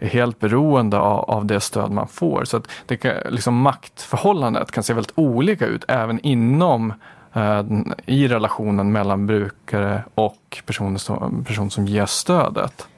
är 0.04 0.08
helt 0.08 0.38
beroende 0.38 0.99
av, 0.99 1.30
av 1.30 1.46
det 1.46 1.61
stöd 1.61 1.90
man 1.90 2.08
får. 2.08 2.44
Så 2.44 2.56
att 2.56 2.68
det 2.87 2.96
kan, 2.96 3.12
liksom 3.30 3.56
maktförhållandet 3.56 4.70
kan 4.70 4.84
se 4.84 4.94
väldigt 4.94 5.12
olika 5.14 5.66
ut 5.66 5.84
även 5.88 6.20
inom 6.20 6.92
eh, 7.34 7.62
i 8.06 8.28
relationen 8.28 8.92
mellan 8.92 9.26
brukare 9.26 10.04
och 10.14 10.62
person 10.66 10.99
som, 10.99 11.44
person 11.44 11.70
som 11.70 11.87
ger 11.87 12.06
stödet. 12.06 12.88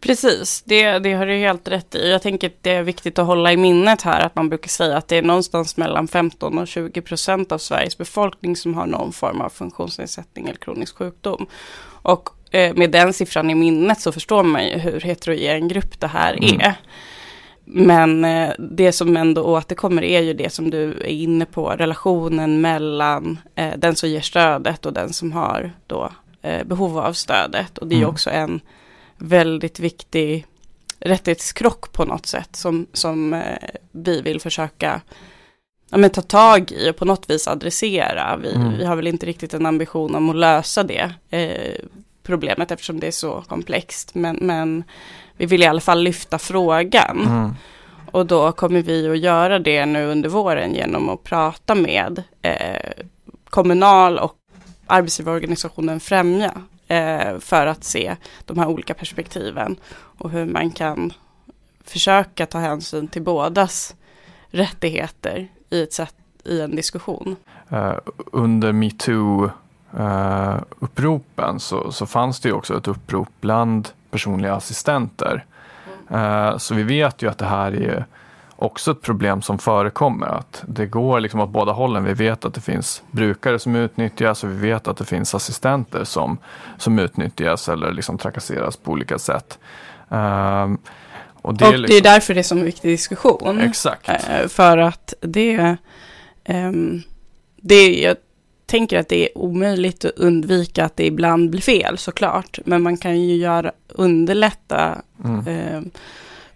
Precis, 0.00 0.62
det, 0.62 0.98
det 0.98 1.12
har 1.12 1.26
du 1.26 1.36
helt 1.36 1.68
rätt 1.68 1.94
i. 1.94 2.10
Jag 2.10 2.22
tänker 2.22 2.46
att 2.46 2.62
det 2.62 2.70
är 2.70 2.82
viktigt 2.82 3.18
att 3.18 3.26
hålla 3.26 3.52
i 3.52 3.56
minnet 3.56 4.02
här 4.02 4.20
att 4.20 4.36
man 4.36 4.48
brukar 4.48 4.68
säga 4.68 4.96
att 4.96 5.08
det 5.08 5.16
är 5.16 5.22
någonstans 5.22 5.76
mellan 5.76 6.08
15 6.08 6.58
och 6.58 6.68
20 6.68 7.00
procent 7.00 7.52
av 7.52 7.58
Sveriges 7.58 7.98
befolkning 7.98 8.56
som 8.56 8.74
har 8.74 8.86
någon 8.86 9.12
form 9.12 9.40
av 9.40 9.48
funktionsnedsättning 9.48 10.48
eller 10.48 10.58
kronisk 10.58 10.96
sjukdom. 10.96 11.46
Och 12.02 12.30
med 12.52 12.90
den 12.90 13.12
siffran 13.12 13.50
i 13.50 13.54
minnet 13.54 14.00
så 14.00 14.12
förstår 14.12 14.42
man 14.42 14.66
ju 14.66 14.78
hur 14.78 15.00
heterogen 15.00 15.68
grupp 15.68 16.00
det 16.00 16.06
här 16.06 16.32
mm. 16.32 16.60
är. 16.60 16.74
Men 17.72 18.24
eh, 18.24 18.50
det 18.58 18.92
som 18.92 19.16
ändå 19.16 19.42
återkommer 19.42 20.02
är 20.02 20.20
ju 20.20 20.34
det 20.34 20.50
som 20.52 20.70
du 20.70 20.90
är 20.90 21.06
inne 21.06 21.46
på, 21.46 21.70
relationen 21.70 22.60
mellan 22.60 23.38
eh, 23.54 23.72
den 23.76 23.96
som 23.96 24.08
ger 24.08 24.20
stödet 24.20 24.86
och 24.86 24.92
den 24.92 25.12
som 25.12 25.32
har 25.32 25.72
då 25.86 26.12
eh, 26.42 26.64
behov 26.64 26.98
av 26.98 27.12
stödet. 27.12 27.78
Och 27.78 27.86
det 27.86 27.94
är 27.94 27.96
ju 27.96 28.02
mm. 28.02 28.14
också 28.14 28.30
en 28.30 28.60
väldigt 29.18 29.80
viktig 29.80 30.46
rättighetskrock 31.00 31.92
på 31.92 32.04
något 32.04 32.26
sätt 32.26 32.56
som, 32.56 32.86
som 32.92 33.34
eh, 33.34 33.68
vi 33.92 34.20
vill 34.20 34.40
försöka 34.40 35.00
ja, 35.90 35.98
men 35.98 36.10
ta 36.10 36.22
tag 36.22 36.72
i 36.72 36.90
och 36.90 36.96
på 36.96 37.04
något 37.04 37.30
vis 37.30 37.48
adressera. 37.48 38.36
Vi, 38.36 38.54
mm. 38.54 38.78
vi 38.78 38.84
har 38.84 38.96
väl 38.96 39.06
inte 39.06 39.26
riktigt 39.26 39.54
en 39.54 39.66
ambition 39.66 40.14
om 40.14 40.30
att 40.30 40.36
lösa 40.36 40.82
det 40.82 41.12
eh, 41.30 41.84
problemet 42.30 42.70
eftersom 42.70 43.00
det 43.00 43.06
är 43.06 43.10
så 43.10 43.44
komplext. 43.48 44.14
Men, 44.14 44.36
men 44.40 44.84
vi 45.36 45.46
vill 45.46 45.62
i 45.62 45.66
alla 45.66 45.80
fall 45.80 46.02
lyfta 46.02 46.38
frågan. 46.38 47.20
Mm. 47.26 47.54
Och 48.12 48.26
då 48.26 48.52
kommer 48.52 48.82
vi 48.82 49.08
att 49.08 49.18
göra 49.18 49.58
det 49.58 49.86
nu 49.86 50.06
under 50.06 50.28
våren 50.28 50.74
genom 50.74 51.08
att 51.08 51.24
prata 51.24 51.74
med 51.74 52.22
eh, 52.42 53.04
Kommunal 53.50 54.18
och 54.18 54.36
arbetsgivarorganisationen 54.86 56.00
Främja 56.00 56.52
eh, 56.88 57.38
för 57.38 57.66
att 57.66 57.84
se 57.84 58.16
de 58.44 58.58
här 58.58 58.66
olika 58.66 58.94
perspektiven 58.94 59.76
och 59.92 60.30
hur 60.30 60.46
man 60.46 60.70
kan 60.70 61.12
försöka 61.84 62.46
ta 62.46 62.58
hänsyn 62.58 63.08
till 63.08 63.22
bådas 63.22 63.94
rättigheter 64.50 65.48
i, 65.70 65.82
ett 65.82 65.92
sätt, 65.92 66.14
i 66.44 66.60
en 66.60 66.76
diskussion. 66.76 67.36
Uh, 67.72 67.98
under 68.32 68.72
metoo 68.72 69.50
uh, 69.98 70.56
uppropen 70.78 71.60
så, 71.60 71.92
så 71.92 72.06
fanns 72.06 72.40
det 72.40 72.48
ju 72.48 72.54
också 72.54 72.76
ett 72.76 72.88
upprop 72.88 73.28
bland 73.40 73.88
personliga 74.10 74.54
assistenter. 74.54 75.44
Uh, 76.10 76.58
så 76.58 76.74
vi 76.74 76.82
vet 76.82 77.22
ju 77.22 77.30
att 77.30 77.38
det 77.38 77.46
här 77.46 77.72
är 77.72 78.06
också 78.56 78.90
ett 78.90 79.02
problem 79.02 79.42
som 79.42 79.58
förekommer. 79.58 80.26
Att 80.26 80.64
det 80.66 80.86
går 80.86 81.20
liksom 81.20 81.40
åt 81.40 81.50
båda 81.50 81.72
hållen. 81.72 82.04
Vi 82.04 82.12
vet 82.12 82.44
att 82.44 82.54
det 82.54 82.60
finns 82.60 83.02
brukare 83.10 83.58
som 83.58 83.76
utnyttjas 83.76 84.44
och 84.44 84.50
vi 84.50 84.54
vet 84.54 84.88
att 84.88 84.96
det 84.96 85.04
finns 85.04 85.34
assistenter 85.34 86.04
som, 86.04 86.38
som 86.78 86.98
utnyttjas 86.98 87.68
eller 87.68 87.92
liksom 87.92 88.18
trakasseras 88.18 88.76
på 88.76 88.90
olika 88.90 89.18
sätt. 89.18 89.58
Um, 90.08 90.78
och 91.42 91.54
det, 91.54 91.66
och 91.66 91.74
är, 91.74 91.78
liksom... 91.78 91.94
det 91.94 91.96
är 92.08 92.14
därför 92.14 92.34
det 92.34 92.50
är 92.50 92.56
en 92.56 92.64
viktig 92.64 92.90
diskussion. 92.90 93.60
Exakt. 93.60 94.08
Uh, 94.08 94.48
för 94.48 94.78
att 94.78 95.14
det, 95.20 95.76
um, 96.48 97.02
det, 97.56 98.00
jag 98.00 98.16
tänker 98.70 98.98
att 98.98 99.08
det 99.08 99.24
är 99.24 99.38
omöjligt 99.38 100.04
att 100.04 100.18
undvika 100.18 100.84
att 100.84 100.96
det 100.96 101.06
ibland 101.06 101.50
blir 101.50 101.60
fel 101.60 101.98
såklart. 101.98 102.58
Men 102.64 102.82
man 102.82 102.96
kan 102.96 103.20
ju 103.20 103.36
göra, 103.36 103.72
underlätta 103.88 105.02
mm. 105.24 105.48
uh, 105.48 105.82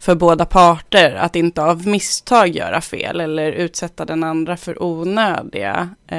för 0.04 0.14
båda 0.14 0.44
parter 0.44 1.14
att 1.14 1.36
inte 1.36 1.62
av 1.62 1.86
misstag 1.86 2.48
göra 2.48 2.80
fel 2.80 3.20
eller 3.20 3.52
utsätta 3.52 4.04
den 4.04 4.24
andra 4.24 4.56
för 4.56 4.82
onödiga 4.82 5.88
eh, 6.06 6.18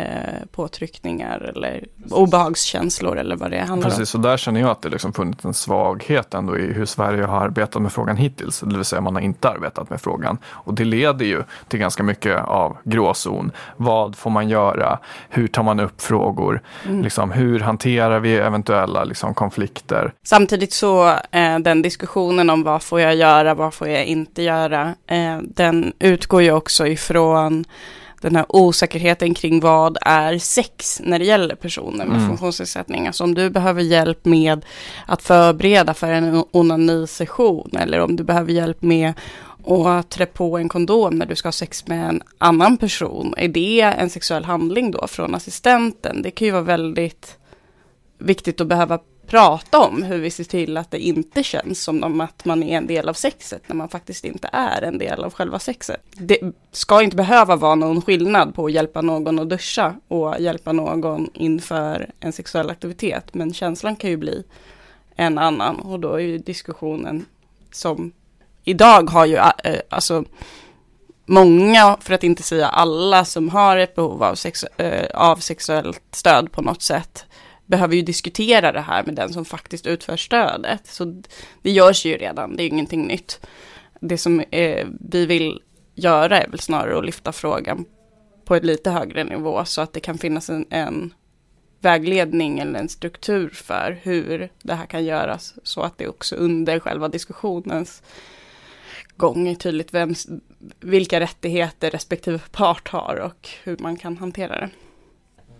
påtryckningar 0.51 1.39
eller 1.55 1.85
obehagskänslor 2.09 3.17
eller 3.17 3.35
vad 3.35 3.51
det 3.51 3.59
handlar 3.59 3.89
Precis, 3.89 3.97
om. 3.97 4.01
Precis, 4.01 4.15
och 4.15 4.21
där 4.21 4.37
känner 4.37 4.59
jag 4.59 4.69
att 4.69 4.81
det 4.81 4.89
liksom 4.89 5.13
funnits 5.13 5.45
en 5.45 5.53
svaghet 5.53 6.33
ändå 6.33 6.57
i 6.57 6.73
hur 6.73 6.85
Sverige 6.85 7.23
har 7.23 7.41
arbetat 7.41 7.81
med 7.81 7.91
frågan 7.91 8.17
hittills. 8.17 8.59
Det 8.59 8.75
vill 8.75 8.85
säga 8.85 9.01
man 9.01 9.15
har 9.15 9.21
inte 9.21 9.49
arbetat 9.49 9.89
med 9.89 10.01
frågan. 10.01 10.37
Och 10.45 10.73
det 10.73 10.85
leder 10.85 11.25
ju 11.25 11.43
till 11.67 11.79
ganska 11.79 12.03
mycket 12.03 12.41
av 12.41 12.77
gråzon. 12.83 13.51
Vad 13.77 14.15
får 14.15 14.29
man 14.29 14.49
göra? 14.49 14.99
Hur 15.29 15.47
tar 15.47 15.63
man 15.63 15.79
upp 15.79 16.01
frågor? 16.01 16.61
Mm. 16.85 17.01
Liksom, 17.01 17.31
hur 17.31 17.59
hanterar 17.59 18.19
vi 18.19 18.35
eventuella 18.35 19.03
liksom, 19.03 19.33
konflikter? 19.33 20.13
Samtidigt 20.23 20.73
så 20.73 21.07
eh, 21.31 21.59
den 21.59 21.81
diskussionen 21.81 22.49
om 22.49 22.63
vad 22.63 22.83
får 22.83 23.01
jag 23.01 23.15
göra, 23.15 23.53
vad 23.53 23.74
får 23.75 23.87
jag 23.87 24.05
inte 24.05 24.41
göra, 24.41 24.95
eh, 25.07 25.37
den 25.41 25.93
utgår 25.99 26.41
ju 26.41 26.51
också 26.51 26.87
ifrån 26.87 27.65
den 28.21 28.35
här 28.35 28.45
osäkerheten 28.49 29.33
kring 29.33 29.59
vad 29.59 29.97
är 30.01 30.37
sex 30.37 31.01
när 31.03 31.19
det 31.19 31.25
gäller 31.25 31.55
personer 31.55 32.05
med 32.05 32.17
mm. 32.17 32.27
funktionsnedsättning. 32.27 33.07
Alltså 33.07 33.23
om 33.23 33.35
du 33.35 33.49
behöver 33.49 33.81
hjälp 33.81 34.25
med 34.25 34.65
att 35.05 35.21
förbereda 35.21 35.93
för 35.93 36.11
en 36.11 36.43
onanisession 36.51 37.69
eller 37.79 37.99
om 37.99 38.15
du 38.15 38.23
behöver 38.23 38.51
hjälp 38.51 38.81
med 38.81 39.13
att 39.65 40.09
trä 40.09 40.25
på 40.25 40.57
en 40.57 40.69
kondom 40.69 41.17
när 41.17 41.25
du 41.25 41.35
ska 41.35 41.47
ha 41.47 41.51
sex 41.51 41.87
med 41.87 42.09
en 42.09 42.21
annan 42.37 42.77
person. 42.77 43.33
Är 43.37 43.47
det 43.47 43.81
en 43.81 44.09
sexuell 44.09 44.45
handling 44.45 44.91
då 44.91 45.07
från 45.07 45.35
assistenten? 45.35 46.21
Det 46.21 46.31
kan 46.31 46.45
ju 46.45 46.51
vara 46.51 46.63
väldigt 46.63 47.37
viktigt 48.17 48.61
att 48.61 48.67
behöva 48.67 48.99
prata 49.27 49.79
om 49.79 50.03
hur 50.03 50.17
vi 50.17 50.31
ser 50.31 50.43
till 50.43 50.77
att 50.77 50.91
det 50.91 50.99
inte 50.99 51.43
känns 51.43 51.83
som 51.83 52.21
att 52.21 52.45
man 52.45 52.63
är 52.63 52.77
en 52.77 52.87
del 52.87 53.09
av 53.09 53.13
sexet 53.13 53.61
när 53.67 53.75
man 53.75 53.89
faktiskt 53.89 54.25
inte 54.25 54.49
är 54.51 54.81
en 54.81 54.97
del 54.97 55.23
av 55.23 55.33
själva 55.33 55.59
sexet. 55.59 56.01
Det 56.11 56.39
ska 56.71 57.01
inte 57.01 57.15
behöva 57.15 57.55
vara 57.55 57.75
någon 57.75 58.01
skillnad 58.01 58.55
på 58.55 58.65
att 58.65 58.71
hjälpa 58.71 59.01
någon 59.01 59.39
att 59.39 59.49
duscha 59.49 59.95
och 60.07 60.39
hjälpa 60.39 60.71
någon 60.71 61.29
inför 61.33 62.09
en 62.19 62.33
sexuell 62.33 62.69
aktivitet. 62.69 63.33
Men 63.33 63.53
känslan 63.53 63.95
kan 63.95 64.09
ju 64.09 64.17
bli 64.17 64.43
en 65.15 65.37
annan 65.37 65.79
och 65.79 65.99
då 65.99 66.13
är 66.13 66.19
ju 66.19 66.37
diskussionen 66.37 67.25
som 67.71 68.11
idag 68.63 69.09
har 69.09 69.25
ju 69.25 69.35
eh, 69.35 69.79
alltså 69.89 70.23
många, 71.25 71.97
för 72.01 72.13
att 72.13 72.23
inte 72.23 72.43
säga 72.43 72.67
alla 72.67 73.25
som 73.25 73.49
har 73.49 73.77
ett 73.77 73.95
behov 73.95 74.23
av, 74.23 74.35
sex, 74.35 74.63
eh, 74.63 75.07
av 75.13 75.35
sexuellt 75.35 76.01
stöd 76.11 76.51
på 76.51 76.61
något 76.61 76.81
sätt 76.81 77.25
behöver 77.65 77.95
ju 77.95 78.01
diskutera 78.01 78.71
det 78.71 78.81
här 78.81 79.03
med 79.03 79.15
den 79.15 79.33
som 79.33 79.45
faktiskt 79.45 79.87
utför 79.87 80.17
stödet. 80.17 80.87
Så 80.87 81.21
det 81.61 81.71
görs 81.71 82.05
ju 82.05 82.17
redan, 82.17 82.55
det 82.55 82.63
är 82.63 82.67
ingenting 82.67 83.07
nytt. 83.07 83.39
Det 83.99 84.17
som 84.17 84.39
eh, 84.39 84.87
vi 85.09 85.25
vill 85.25 85.61
göra 85.95 86.41
är 86.41 86.47
väl 86.47 86.59
snarare 86.59 86.97
att 86.97 87.05
lyfta 87.05 87.31
frågan 87.31 87.85
på 88.45 88.55
ett 88.55 88.65
lite 88.65 88.91
högre 88.91 89.23
nivå 89.23 89.65
så 89.65 89.81
att 89.81 89.93
det 89.93 89.99
kan 89.99 90.17
finnas 90.17 90.49
en, 90.49 90.65
en 90.69 91.13
vägledning 91.79 92.59
eller 92.59 92.79
en 92.79 92.89
struktur 92.89 93.49
för 93.49 93.99
hur 94.03 94.49
det 94.61 94.73
här 94.73 94.85
kan 94.85 95.05
göras 95.05 95.53
så 95.63 95.81
att 95.81 95.97
det 95.97 96.07
också 96.07 96.35
under 96.35 96.79
själva 96.79 97.07
diskussionens 97.07 98.03
gång 99.17 99.47
är 99.47 99.55
tydligt 99.55 99.93
vem, 99.93 100.13
vilka 100.79 101.19
rättigheter 101.19 101.91
respektive 101.91 102.39
part 102.51 102.87
har 102.87 103.15
och 103.15 103.49
hur 103.63 103.77
man 103.79 103.97
kan 103.97 104.17
hantera 104.17 104.59
det. 104.59 104.69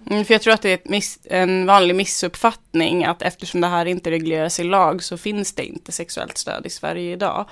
Mm, 0.10 0.26
för 0.26 0.34
jag 0.34 0.42
tror 0.42 0.54
att 0.54 0.62
det 0.62 0.72
är 0.72 0.80
miss, 0.86 1.20
en 1.24 1.66
vanlig 1.66 1.96
missuppfattning 1.96 3.06
att 3.06 3.22
eftersom 3.22 3.62
det 3.62 3.68
här 3.68 3.86
inte 3.86 4.12
regleras 4.12 4.60
i 4.60 4.64
lag 4.64 5.04
så 5.04 5.18
finns 5.18 5.54
det 5.54 5.66
inte 5.66 5.92
sexuellt 5.92 6.38
stöd 6.38 6.66
i 6.66 6.70
Sverige 6.70 7.14
idag. 7.14 7.46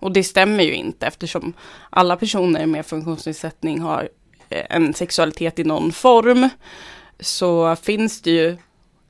Och 0.00 0.12
det 0.12 0.24
stämmer 0.24 0.64
ju 0.64 0.74
inte 0.74 1.06
eftersom 1.06 1.52
alla 1.90 2.16
personer 2.16 2.66
med 2.66 2.86
funktionsnedsättning 2.86 3.80
har 3.80 4.08
eh, 4.48 4.66
en 4.70 4.94
sexualitet 4.94 5.58
i 5.58 5.64
någon 5.64 5.92
form. 5.92 6.48
Så 7.20 7.76
finns 7.76 8.22
det 8.22 8.30
ju 8.30 8.56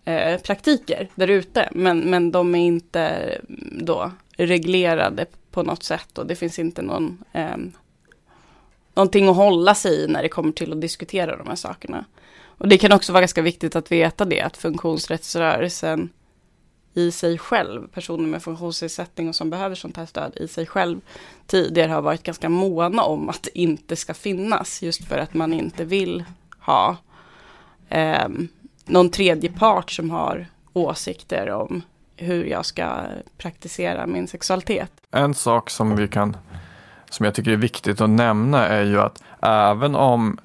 eh, 0.04 0.40
praktiker 0.40 1.08
där 1.14 1.28
ute 1.28 1.68
men, 1.72 2.00
men 2.00 2.30
de 2.30 2.54
är 2.54 2.66
inte 2.66 3.00
mm, 3.00 3.78
då 3.84 4.12
reglerade 4.36 5.26
på 5.50 5.62
något 5.62 5.82
sätt 5.82 6.18
och 6.18 6.26
det 6.26 6.36
finns 6.36 6.58
inte 6.58 6.82
någon 6.82 7.24
eh, 7.32 7.56
någonting 8.94 9.28
att 9.28 9.36
hålla 9.36 9.74
sig 9.74 10.04
i 10.04 10.06
när 10.06 10.22
det 10.22 10.28
kommer 10.28 10.52
till 10.52 10.72
att 10.72 10.80
diskutera 10.80 11.36
de 11.36 11.48
här 11.48 11.56
sakerna. 11.56 12.04
Och 12.58 12.68
det 12.68 12.78
kan 12.78 12.92
också 12.92 13.12
vara 13.12 13.20
ganska 13.20 13.42
viktigt 13.42 13.76
att 13.76 13.92
veta 13.92 14.24
det, 14.24 14.40
att 14.40 14.56
funktionsrättsrörelsen 14.56 16.10
i 16.94 17.10
sig 17.10 17.38
själv, 17.38 17.88
personer 17.88 18.26
med 18.26 18.42
funktionsnedsättning 18.42 19.28
och 19.28 19.34
som 19.34 19.50
behöver 19.50 19.74
sånt 19.74 19.96
här 19.96 20.06
stöd 20.06 20.36
i 20.36 20.48
sig 20.48 20.66
själv, 20.66 21.00
tidigare 21.46 21.92
har 21.92 22.02
varit 22.02 22.22
ganska 22.22 22.48
måna 22.48 23.02
om 23.02 23.28
att 23.28 23.42
det 23.42 23.58
inte 23.58 23.96
ska 23.96 24.14
finnas, 24.14 24.82
just 24.82 25.04
för 25.04 25.18
att 25.18 25.34
man 25.34 25.52
inte 25.52 25.84
vill 25.84 26.24
ha 26.60 26.96
eh, 27.88 28.28
någon 28.84 29.10
tredje 29.10 29.52
part 29.52 29.90
som 29.90 30.10
har 30.10 30.46
åsikter 30.72 31.50
om 31.50 31.82
hur 32.16 32.44
jag 32.44 32.66
ska 32.66 33.00
praktisera 33.36 34.06
min 34.06 34.28
sexualitet. 34.28 34.92
En 35.10 35.34
sak 35.34 35.70
som 35.70 35.96
vi 35.96 36.08
kan, 36.08 36.36
som 37.10 37.24
jag 37.24 37.34
tycker 37.34 37.50
är 37.50 37.56
viktigt 37.56 38.00
att 38.00 38.10
nämna 38.10 38.66
är 38.66 38.84
ju 38.84 39.00
att 39.00 39.22
även 39.42 39.94
om 39.94 40.38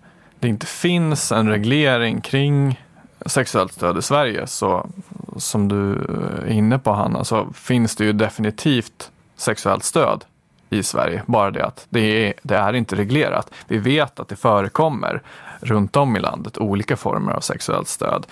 det 0.44 0.50
inte 0.50 0.66
finns 0.66 1.32
en 1.32 1.50
reglering 1.50 2.22
kring 2.22 2.82
sexuellt 3.26 3.74
stöd 3.74 3.98
i 3.98 4.02
Sverige 4.02 4.48
så 4.48 4.90
som 5.38 5.68
du 5.68 5.92
eh, 5.92 6.50
är 6.50 6.52
inne 6.52 6.80
på 6.80 6.92
Hanna 6.92 7.24
så 7.24 7.48
finns 7.54 7.96
det 7.96 8.06
ju 8.06 8.14
definitivt 8.14 9.12
sexuellt 9.36 9.84
stöd 9.84 10.26
i 10.70 10.84
Sverige. 10.84 11.24
Bara 11.26 11.52
det 11.52 11.66
att 11.66 11.88
det 11.90 12.28
är, 12.28 12.34
det 12.42 12.56
är 12.56 12.74
inte 12.74 12.96
reglerat. 12.96 13.54
Vi 13.68 13.78
vet 13.78 14.20
att 14.20 14.28
det 14.28 14.36
förekommer 14.36 15.22
runt 15.60 15.96
om 15.96 16.18
i 16.18 16.20
landet 16.20 16.58
olika 16.58 16.98
former 16.98 17.32
av 17.32 17.40
sexuellt 17.40 17.88
stöd. 17.88 18.26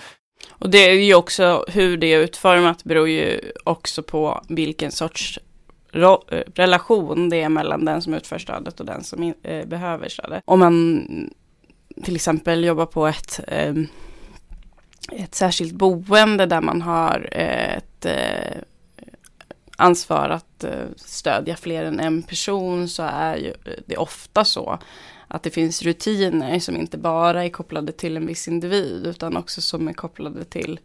Och 0.50 0.70
det 0.70 0.78
är 0.78 0.92
ju 0.92 1.14
också 1.14 1.64
hur 1.68 1.96
det 1.96 2.06
är 2.06 2.18
utformat 2.18 2.84
beror 2.84 3.08
ju 3.08 3.40
också 3.64 4.02
på 4.02 4.42
vilken 4.48 4.92
sorts 4.92 5.38
eh, 5.94 6.38
relation 6.54 7.28
det 7.28 7.42
är 7.42 7.48
mellan 7.48 7.84
den 7.84 8.02
som 8.02 8.14
utför 8.14 8.38
stödet 8.38 8.80
och 8.80 8.86
den 8.86 9.04
som 9.04 9.22
in, 9.22 9.34
eh, 9.42 9.66
behöver 9.66 10.08
stödet. 10.08 10.42
Om 10.46 10.58
man 10.58 11.06
till 12.04 12.14
exempel 12.14 12.64
jobbar 12.64 12.86
på 12.86 13.06
ett, 13.06 13.40
ehm, 13.48 13.86
ett 15.12 15.34
särskilt 15.34 15.72
boende 15.72 16.46
där 16.46 16.60
man 16.60 16.82
har 16.82 17.28
ett 17.32 18.06
eh, 18.06 18.62
ansvar 19.76 20.28
att 20.28 20.64
eh, 20.64 20.86
stödja 20.96 21.56
fler 21.56 21.84
än 21.84 22.00
en 22.00 22.22
person 22.22 22.88
så 22.88 23.02
är 23.02 23.36
ju 23.36 23.48
eh, 23.48 23.82
det 23.86 23.96
ofta 23.96 24.44
så 24.44 24.78
att 25.28 25.42
det 25.42 25.50
finns 25.50 25.82
rutiner 25.82 26.58
som 26.58 26.76
inte 26.76 26.98
bara 26.98 27.44
är 27.44 27.48
kopplade 27.48 27.92
till 27.92 28.16
en 28.16 28.26
viss 28.26 28.48
individ 28.48 29.06
utan 29.06 29.36
också 29.36 29.60
som 29.60 29.88
är 29.88 29.92
kopplade 29.92 30.44
till 30.44 30.80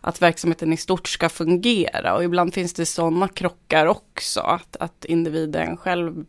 att 0.00 0.22
verksamheten 0.22 0.72
i 0.72 0.76
stort 0.76 1.08
ska 1.08 1.28
fungera. 1.28 2.14
Och 2.14 2.24
ibland 2.24 2.54
finns 2.54 2.74
det 2.74 2.86
sådana 2.86 3.28
krockar 3.28 3.86
också, 3.86 4.40
att, 4.40 4.76
att 4.76 5.04
individen 5.04 5.76
själv 5.76 6.24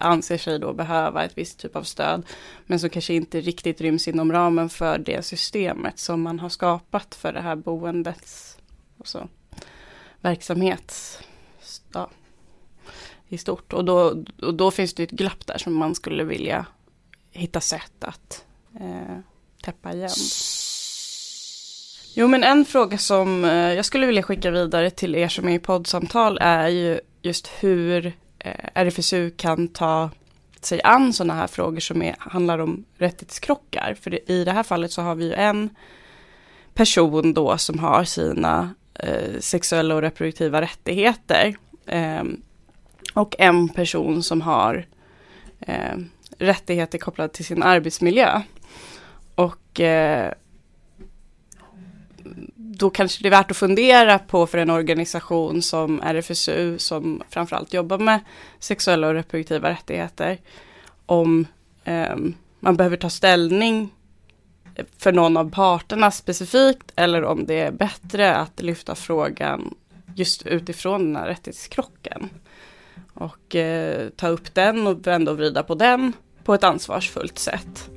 anser 0.00 0.38
sig 0.38 0.58
då 0.58 0.72
behöva 0.72 1.24
ett 1.24 1.38
visst 1.38 1.58
typ 1.58 1.76
av 1.76 1.82
stöd, 1.82 2.22
men 2.66 2.80
som 2.80 2.90
kanske 2.90 3.14
inte 3.14 3.40
riktigt 3.40 3.80
ryms 3.80 4.08
inom 4.08 4.32
ramen 4.32 4.68
för 4.68 4.98
det 4.98 5.22
systemet 5.22 5.98
som 5.98 6.22
man 6.22 6.40
har 6.40 6.48
skapat 6.48 7.14
för 7.14 7.32
det 7.32 7.40
här 7.40 7.56
boendets 7.56 8.58
alltså, 8.98 9.28
verksamhet 10.20 10.94
ja, 11.92 12.08
i 13.28 13.38
stort. 13.38 13.72
Och 13.72 13.84
då, 13.84 14.24
och 14.42 14.54
då 14.54 14.70
finns 14.70 14.94
det 14.94 15.02
ett 15.02 15.10
glapp 15.10 15.46
där 15.46 15.58
som 15.58 15.74
man 15.74 15.94
skulle 15.94 16.24
vilja 16.24 16.66
hitta 17.30 17.60
sätt 17.60 18.04
att 18.04 18.44
eh, 18.80 19.18
täppa 19.62 19.92
igen. 19.92 20.10
Jo, 22.14 22.28
men 22.28 22.44
en 22.44 22.64
fråga 22.64 22.98
som 22.98 23.44
eh, 23.44 23.50
jag 23.50 23.84
skulle 23.84 24.06
vilja 24.06 24.22
skicka 24.22 24.50
vidare 24.50 24.90
till 24.90 25.14
er 25.14 25.28
som 25.28 25.48
är 25.48 25.54
i 25.54 25.58
poddsamtal 25.58 26.38
är 26.40 26.68
ju 26.68 27.00
just 27.22 27.46
hur 27.46 28.12
Eh, 28.40 28.54
RFSU 28.74 29.30
kan 29.30 29.68
ta 29.68 30.10
sig 30.60 30.80
an 30.84 31.12
sådana 31.12 31.34
här 31.34 31.46
frågor 31.46 31.80
som 31.80 32.02
är, 32.02 32.14
handlar 32.18 32.58
om 32.58 32.84
rättighetskrockar. 32.98 33.96
För 34.00 34.30
i 34.30 34.44
det 34.44 34.52
här 34.52 34.62
fallet 34.62 34.92
så 34.92 35.02
har 35.02 35.14
vi 35.14 35.24
ju 35.24 35.32
en 35.32 35.70
person 36.74 37.34
då 37.34 37.58
som 37.58 37.78
har 37.78 38.04
sina 38.04 38.74
eh, 38.94 39.40
sexuella 39.40 39.94
och 39.94 40.02
reproduktiva 40.02 40.60
rättigheter. 40.60 41.56
Eh, 41.86 42.24
och 43.14 43.34
en 43.38 43.68
person 43.68 44.22
som 44.22 44.40
har 44.40 44.86
eh, 45.60 45.96
rättigheter 46.38 46.98
kopplade 46.98 47.32
till 47.32 47.44
sin 47.44 47.62
arbetsmiljö. 47.62 48.42
Och 49.34 49.80
eh, 49.80 50.32
då 52.80 52.90
kanske 52.90 53.22
det 53.22 53.28
är 53.28 53.30
värt 53.30 53.50
att 53.50 53.56
fundera 53.56 54.18
på 54.18 54.46
för 54.46 54.58
en 54.58 54.70
organisation 54.70 55.62
som 55.62 56.00
RFSU 56.02 56.78
som 56.78 57.22
framförallt 57.28 57.72
jobbar 57.74 57.98
med 57.98 58.20
sexuella 58.58 59.08
och 59.08 59.14
reproduktiva 59.14 59.70
rättigheter 59.70 60.38
om 61.06 61.46
eh, 61.84 62.16
man 62.60 62.76
behöver 62.76 62.96
ta 62.96 63.10
ställning 63.10 63.90
för 64.98 65.12
någon 65.12 65.36
av 65.36 65.50
parterna 65.50 66.10
specifikt 66.10 66.92
eller 66.96 67.24
om 67.24 67.46
det 67.46 67.60
är 67.60 67.70
bättre 67.70 68.36
att 68.36 68.62
lyfta 68.62 68.94
frågan 68.94 69.74
just 70.14 70.46
utifrån 70.46 71.04
den 71.04 71.16
här 71.16 71.26
rättighetskrocken. 71.26 72.30
Och 73.14 73.56
eh, 73.56 74.08
ta 74.08 74.28
upp 74.28 74.54
den 74.54 74.86
och 74.86 75.06
vända 75.06 75.30
och 75.30 75.36
vrida 75.36 75.62
på 75.62 75.74
den 75.74 76.12
på 76.44 76.54
ett 76.54 76.64
ansvarsfullt 76.64 77.38
sätt. 77.38 77.90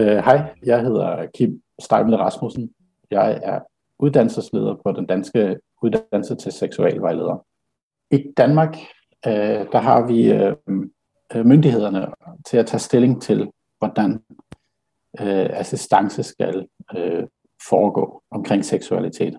Uh, 0.00 0.06
hej, 0.06 0.54
jeg 0.64 0.82
hedder 0.82 1.26
Kim 1.26 1.62
Steimel 1.78 2.16
Rasmussen. 2.16 2.74
Jeg 3.10 3.40
er 3.42 3.60
uddannelsesleder 3.98 4.74
på 4.84 4.92
den 4.92 5.06
danske 5.06 5.58
uddannelse 5.82 6.34
til 6.34 6.52
seksualvejleder. 6.52 7.46
I 8.10 8.32
Danmark, 8.36 8.76
uh, 9.26 9.32
der 9.72 9.78
har 9.78 10.06
vi 10.06 10.32
uh, 10.32 10.52
myndighederne 11.46 12.06
til 12.46 12.56
at 12.56 12.66
tage 12.66 12.80
stilling 12.80 13.22
til, 13.22 13.50
hvordan 13.78 14.22
uh, 15.20 15.58
assistance 15.60 16.22
skal 16.22 16.66
uh, 16.96 17.24
foregå 17.68 18.22
omkring 18.30 18.64
seksualitet. 18.64 19.36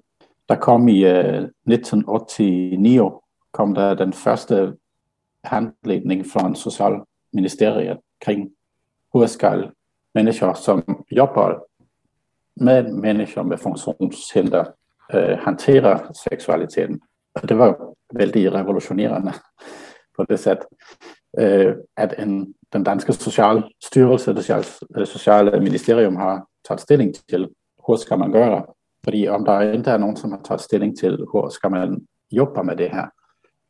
Der 0.50 0.56
kom 0.56 0.88
i 0.88 1.06
uh, 1.06 1.10
1989 1.10 3.12
kom 3.52 3.76
der 3.76 3.94
den 3.94 4.14
første 4.14 4.74
handledning 5.44 6.26
från 6.26 6.56
socialministeriet 6.56 7.98
kring 8.22 8.52
hur 9.14 9.26
ska 9.26 9.72
människor 10.14 10.54
som 10.54 11.04
jobbar 11.10 11.64
med 12.60 12.94
människor 12.94 13.44
med 13.44 13.60
funktionshinder 13.60 14.68
eh, 15.14 15.38
hanterar 15.38 16.14
sexualiteten. 16.14 17.00
Det 17.44 17.56
var 17.56 17.94
väldigt 18.14 18.54
revolutionerande 18.54 19.34
på 20.18 20.24
det 20.24 20.38
sättet 20.38 20.68
eh, 21.38 21.74
att 21.96 22.14
en, 22.14 22.54
den 22.70 22.84
danska 22.84 23.14
socialstyrelsen, 23.14 24.36
det 24.90 25.06
sociala 25.06 25.60
ministerium 25.60 26.16
har 26.16 26.46
tagit 26.68 26.82
ställning 26.82 27.14
till 27.28 27.50
hur 27.88 27.96
ska 27.96 28.18
man 28.18 28.32
göra? 28.32 28.66
För 29.06 29.30
om 29.30 29.44
det 29.44 29.76
inte 29.76 29.92
är 29.92 30.00
någon 30.00 30.16
som 30.16 30.32
har 30.32 30.40
tagit 30.40 30.62
ställning 30.62 30.96
till 30.96 31.26
hur 31.34 31.50
ska 31.50 31.70
man 31.70 32.06
jobba 32.30 32.64
med 32.64 32.78
det 32.78 32.88
här 32.88 33.10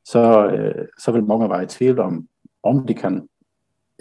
så, 0.03 0.49
eh, 0.49 0.83
så 0.97 1.11
vill 1.11 1.23
många 1.23 1.47
vara 1.47 1.63
i 1.63 1.67
tvivel 1.67 1.99
om 1.99 2.27
om 2.61 2.85
de 2.85 2.93
kan 2.93 3.27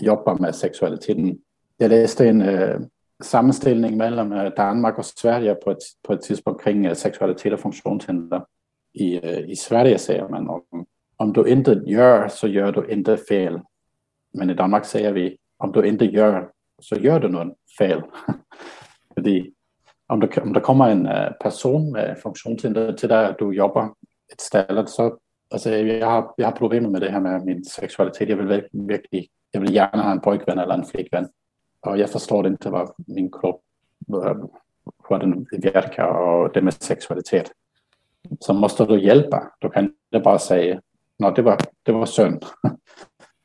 jobba 0.01 0.35
med 0.35 0.55
sexualiteten 0.55 1.39
jag 1.81 1.91
läste 1.91 2.29
en 2.29 2.43
øh, 2.43 2.81
uh, 2.81 2.87
sammanställning 3.23 3.97
mellan 3.97 4.33
øh, 4.33 4.53
Danmark 4.57 4.99
och 4.99 5.05
Sverige 5.05 5.57
på 5.65 5.71
ett, 5.71 5.79
på 6.07 6.13
ett 6.13 6.23
tidspunkt 6.23 6.63
kring 6.63 6.85
øh, 6.85 6.91
uh, 6.91 6.97
sexualitet 6.97 7.53
och 7.53 7.61
funktionshinder. 7.61 8.41
I, 8.95 9.21
I 9.47 9.57
Sverige 9.57 9.99
säger 9.99 10.29
man 10.29 10.49
om, 10.49 10.87
om 11.17 11.33
du 11.33 11.45
inte 11.45 11.83
gör 11.87 12.29
så 12.29 12.49
gör 12.49 12.73
du 12.73 12.87
inte 12.89 13.17
fel. 13.29 13.61
Men 14.35 14.51
i 14.51 14.55
Danmark 14.55 14.85
säger 14.85 15.13
vi 15.13 15.37
om 15.59 15.73
du 15.73 15.85
inte 15.85 16.05
gör 16.05 16.49
så 16.83 16.95
gör 16.95 17.21
du 17.21 17.29
något 17.29 17.57
fel. 17.79 18.03
Fordi 19.15 19.53
om, 20.09 20.21
det, 20.21 20.39
om 20.39 20.53
det 20.53 20.61
kommer 20.61 20.91
en 20.91 21.09
person 21.41 21.93
med 21.93 22.19
funktionshinder 22.23 22.93
till 22.93 23.09
dig 23.09 23.35
du 23.39 23.53
jobbar 23.53 23.95
ett 24.33 24.41
ställe 24.41 24.87
så 24.87 25.19
alltså, 25.55 25.71
jag, 25.71 26.07
har, 26.07 26.35
jag 26.37 26.47
har 26.47 26.53
problem 26.53 26.93
med 26.93 27.01
det 27.01 27.11
här 27.11 27.21
med 27.21 27.45
min 27.45 27.65
sexualitet. 27.65 28.29
Jag 28.29 28.37
vill 28.37 28.47
verkligen 28.73 29.27
jag 29.51 29.61
vill 29.61 29.75
gärna 29.75 30.03
ha 30.03 30.11
en 30.11 30.21
pojkvän 30.21 30.59
eller 30.59 30.75
en 30.75 30.85
flickvän 30.85 31.29
och 31.81 31.99
jag 31.99 32.11
förstår 32.11 32.47
inte 32.47 32.71
vad 32.71 32.93
min 33.07 33.31
kropp, 33.31 33.63
vad 35.09 35.21
den 35.21 35.47
verkar 35.63 36.09
och 36.09 36.53
det 36.53 36.63
med 36.63 36.75
sexualitet. 36.75 37.53
Så 38.41 38.55
måste 38.55 38.85
du 38.85 39.01
hjälpa. 39.01 39.53
Då 39.59 39.69
kan 39.69 39.93
du 40.11 40.21
bara 40.21 40.39
säga, 40.39 40.81
nej 41.19 41.33
det 41.37 41.43
var, 41.43 41.57
det 41.83 41.93
var 41.93 42.07
synd. 42.07 42.45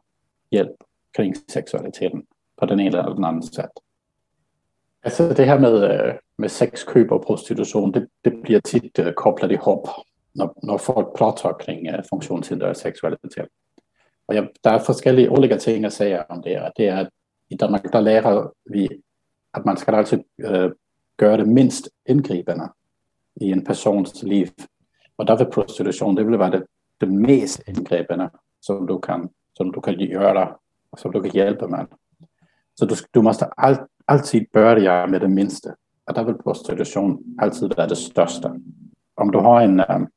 hjälp 0.51 0.75
kring 1.17 1.35
sexualiteten 1.35 2.23
på 2.55 2.65
den 2.65 2.79
ena 2.79 2.99
eller 2.99 3.15
den 3.15 3.25
andra 3.25 3.41
sätt. 3.41 3.71
Alltså 5.05 5.29
det 5.29 5.45
här 5.45 5.59
med, 5.59 5.83
øh, 5.83 6.13
med 6.37 6.51
sexköp 6.51 7.11
och 7.11 7.25
prostitution, 7.25 7.91
det, 7.91 8.07
det 8.23 8.31
blir 8.43 8.59
titt 8.59 8.99
uh, 8.99 9.07
øh, 9.07 9.13
kopplat 9.13 9.51
ihop 9.51 9.87
när, 10.33 10.49
när 10.63 10.77
folk 10.77 11.17
pratar 11.17 11.59
kring 11.59 11.89
uh, 11.89 12.01
funktionshinder 12.09 12.69
och 12.69 12.77
sexualitet. 12.77 13.47
Och 14.27 14.35
jag, 14.35 14.47
det 14.61 14.69
är 15.05 15.29
olika 15.29 15.57
ting 15.57 15.85
att 15.85 15.93
säga 15.93 16.25
om 16.29 16.41
det. 16.41 16.71
Det 16.75 16.87
är 16.87 17.01
att 17.01 17.09
i 17.49 17.55
Danmark 17.55 17.91
där 17.91 18.01
lär 18.01 18.49
vi 18.63 19.01
att 19.51 19.65
man 19.65 19.77
ska 19.77 19.91
alltså 19.91 20.15
uh, 20.15 20.71
göra 21.21 21.37
det 21.37 21.45
mindst 21.45 21.87
indgribende 22.09 22.69
i 23.41 23.51
en 23.51 23.63
persons 23.63 24.23
liv 24.23 24.51
och 25.15 25.25
därför 25.25 25.45
prostitution, 25.45 26.15
det 26.15 26.23
vil 26.23 26.39
være 26.39 26.51
det, 26.51 26.65
det 26.99 27.07
mest 27.07 27.67
indgribende, 27.67 28.29
som 28.59 28.85
du 28.85 28.99
kan, 28.99 29.29
som 29.57 29.71
du 29.71 29.81
kan 29.81 29.99
göra, 29.99 30.55
som 30.97 31.11
du 31.11 31.21
kan 31.21 31.31
hjälpa 31.31 31.67
med. 31.67 31.87
Så 32.79 32.85
du, 32.85 32.95
du 33.11 33.21
måste 33.21 33.45
all, 33.45 33.77
alltid 34.05 34.45
börja 34.53 35.07
med 35.07 35.21
det 35.21 35.27
minsta. 35.27 35.75
Och 36.07 36.13
där 36.13 36.23
vill 36.23 36.35
prostitution 36.35 37.23
alltid 37.41 37.77
vara 37.77 37.87
det 37.87 37.95
största. 37.95 38.55
Om 39.15 39.31
du 39.31 39.37
har 39.37 39.61
en, 39.61 39.79
um, 39.79 40.07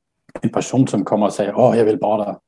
en 0.42 0.50
person 0.50 0.88
som 0.88 1.04
kommer 1.04 1.26
och 1.26 1.32
säger 1.32 1.54
åh, 1.58 1.78
jag 1.78 1.84
vill 1.84 1.98
bara, 1.98 2.38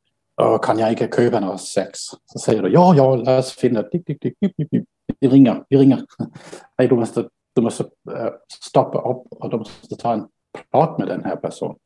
åh, 0.42 0.60
kan 0.62 0.78
jag 0.78 0.90
inte 0.90 1.08
köpa 1.16 1.40
något 1.40 1.60
sex? 1.60 1.98
Så 2.26 2.38
säger 2.38 2.62
du 2.62 2.68
ja, 2.68 2.94
ja, 2.96 3.16
låt 3.16 3.28
oss 3.28 3.52
finna, 3.52 3.82
dick, 3.82 4.06
dick, 4.06 4.22
dick, 4.22 4.34
dick, 4.40 4.70
dick. 4.70 4.84
vi 5.20 5.28
ringer, 5.28 5.64
vi 5.68 5.76
ringer. 5.76 6.04
Nej, 6.78 6.88
du 6.88 6.96
måste, 6.96 7.28
du 7.52 7.62
måste 7.62 7.84
eh, 7.84 8.30
stoppa 8.48 8.98
upp 8.98 9.26
och 9.30 9.50
du 9.50 9.56
måste 9.56 9.96
ta 9.96 10.12
en 10.12 10.28
prat 10.70 10.98
med 10.98 11.08
den 11.08 11.24
här 11.24 11.36
personen. 11.36 11.76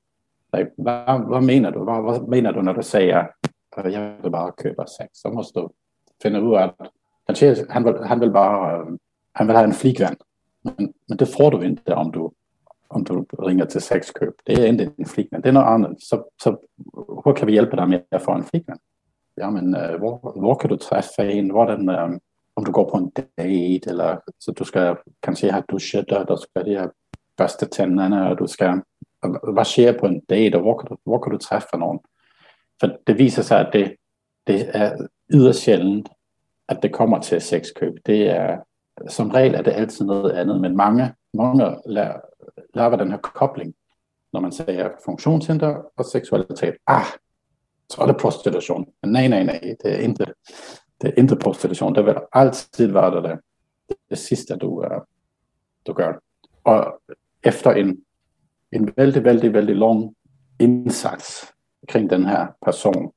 Vad, 0.77 1.29
vad 1.29 1.43
menar 1.43 1.71
du? 1.71 1.79
Vad, 1.79 2.03
vad, 2.03 2.29
menar 2.29 2.53
du 2.53 2.63
när 2.63 2.75
du 2.75 2.83
säger 2.83 3.31
att 3.77 3.93
jag 3.93 4.23
vill 4.23 4.31
bara 4.31 4.53
köpa 4.63 4.87
sex? 4.87 5.23
Då 5.23 5.33
måste 5.33 5.61
du 5.61 5.69
finna 6.23 6.39
ut 6.39 6.57
att 6.57 6.91
kanske 7.27 7.67
han 7.69 7.85
vill, 7.85 7.95
han 7.95 8.21
vill 8.21 8.31
bara 8.31 8.87
han 9.33 9.47
vill 9.47 9.57
ha 9.57 9.65
en 9.65 9.73
flickvän. 9.73 10.17
Men, 10.63 10.93
men 11.09 11.17
det 11.17 11.27
får 11.27 11.51
du 11.51 11.67
inte 11.67 11.95
om 11.95 12.11
du, 12.11 12.31
om 12.89 13.05
du 13.05 13.25
ringer 13.39 13.65
till 13.65 13.81
sexköp. 13.81 14.35
Det 14.45 14.53
är 14.53 14.67
inte 14.67 14.91
en 14.97 15.05
flickvän, 15.05 15.41
det 15.41 15.49
är 15.49 15.53
något 15.53 15.67
annat. 15.67 16.01
Så, 16.01 16.25
så 16.43 16.59
hur 17.25 17.33
kan 17.37 17.47
vi 17.47 17.55
hjälpa 17.55 17.77
dig 17.77 17.87
med 17.87 18.05
att 18.11 18.23
få 18.23 18.33
en 18.33 18.45
flickvän? 18.45 18.79
Ja, 19.35 19.51
men 19.51 19.73
var, 19.73 20.41
var 20.41 20.55
kan 20.55 20.71
du 20.71 20.77
träffa 20.77 21.25
en? 21.25 21.53
Var 21.53 21.67
den, 21.67 21.89
um, 21.89 22.21
om 22.55 22.65
du 22.65 22.71
går 22.71 22.85
på 22.85 22.97
en 22.97 23.11
dejt 23.37 23.91
eller 23.91 24.21
så 24.39 24.53
du 24.53 24.65
ska 24.65 24.97
kanske 25.21 25.53
ha 25.53 25.63
duschat 25.69 26.13
och 26.13 26.27
då 26.27 26.37
ska 26.37 26.63
de 26.63 26.91
första 27.39 27.67
tänderna 27.67 28.31
och 28.31 28.37
du 28.37 28.49
ska 28.49 28.81
vad 29.43 29.67
sker 29.67 29.93
på 29.93 30.07
en 30.07 30.21
dejt 30.29 30.57
och 30.57 30.65
var 30.65 30.79
kan, 30.79 30.87
du, 30.91 30.97
var 31.05 31.23
kan 31.23 31.33
du 31.33 31.39
träffa 31.39 31.77
någon? 31.77 31.99
För 32.81 32.99
det 33.05 33.13
visar 33.13 33.43
sig 33.43 33.61
att 33.61 33.73
det, 33.73 33.97
det 34.45 34.77
är 34.77 35.09
ytterst 35.35 35.63
sällan 35.63 36.05
att 36.67 36.83
det 36.83 36.89
kommer 36.89 37.19
till 37.19 37.41
sexköp. 37.41 37.95
Det 38.03 38.29
är, 38.29 38.63
som 39.09 39.33
regel 39.33 39.55
är 39.55 39.63
det 39.63 39.81
alltid 39.81 40.07
något 40.07 40.33
annat, 40.33 40.61
men 40.61 40.77
många, 40.77 41.15
många 41.33 41.79
lär, 41.85 42.21
lär 42.75 42.97
den 42.97 43.11
här 43.11 43.19
kopplingen. 43.19 43.75
När 44.33 44.41
man 44.41 44.53
säger 44.53 44.97
funktionshinder 45.05 45.83
och 45.95 46.07
sexualitet, 46.07 46.75
ah, 46.85 47.07
så 47.89 48.03
är 48.03 48.07
det 48.07 48.15
prostitution. 48.15 48.87
Men 49.03 49.13
nej, 49.13 49.29
nej, 49.29 49.45
nej, 49.45 49.77
det 49.83 49.95
är 49.95 50.05
inte, 50.05 50.33
det 51.05 51.11
är 51.11 51.21
inte 51.21 51.37
prostitution. 51.37 51.93
Det 51.93 52.03
vill 52.03 52.19
alltid 52.31 52.93
vara 52.93 53.21
det, 53.21 53.41
det 54.09 54.17
sista 54.17 54.57
du, 54.57 54.85
eh, 54.85 55.03
du 55.83 55.95
gör. 55.99 56.21
Och 56.63 56.99
efter 57.43 57.79
en 57.79 57.97
en 58.75 58.93
väldigt, 58.97 59.23
väldigt, 59.23 59.53
väldigt 59.53 59.77
lång 59.77 60.15
insats 60.59 61.53
kring 61.89 62.09
den 62.09 62.25
här 62.25 62.53
personen 62.65 63.11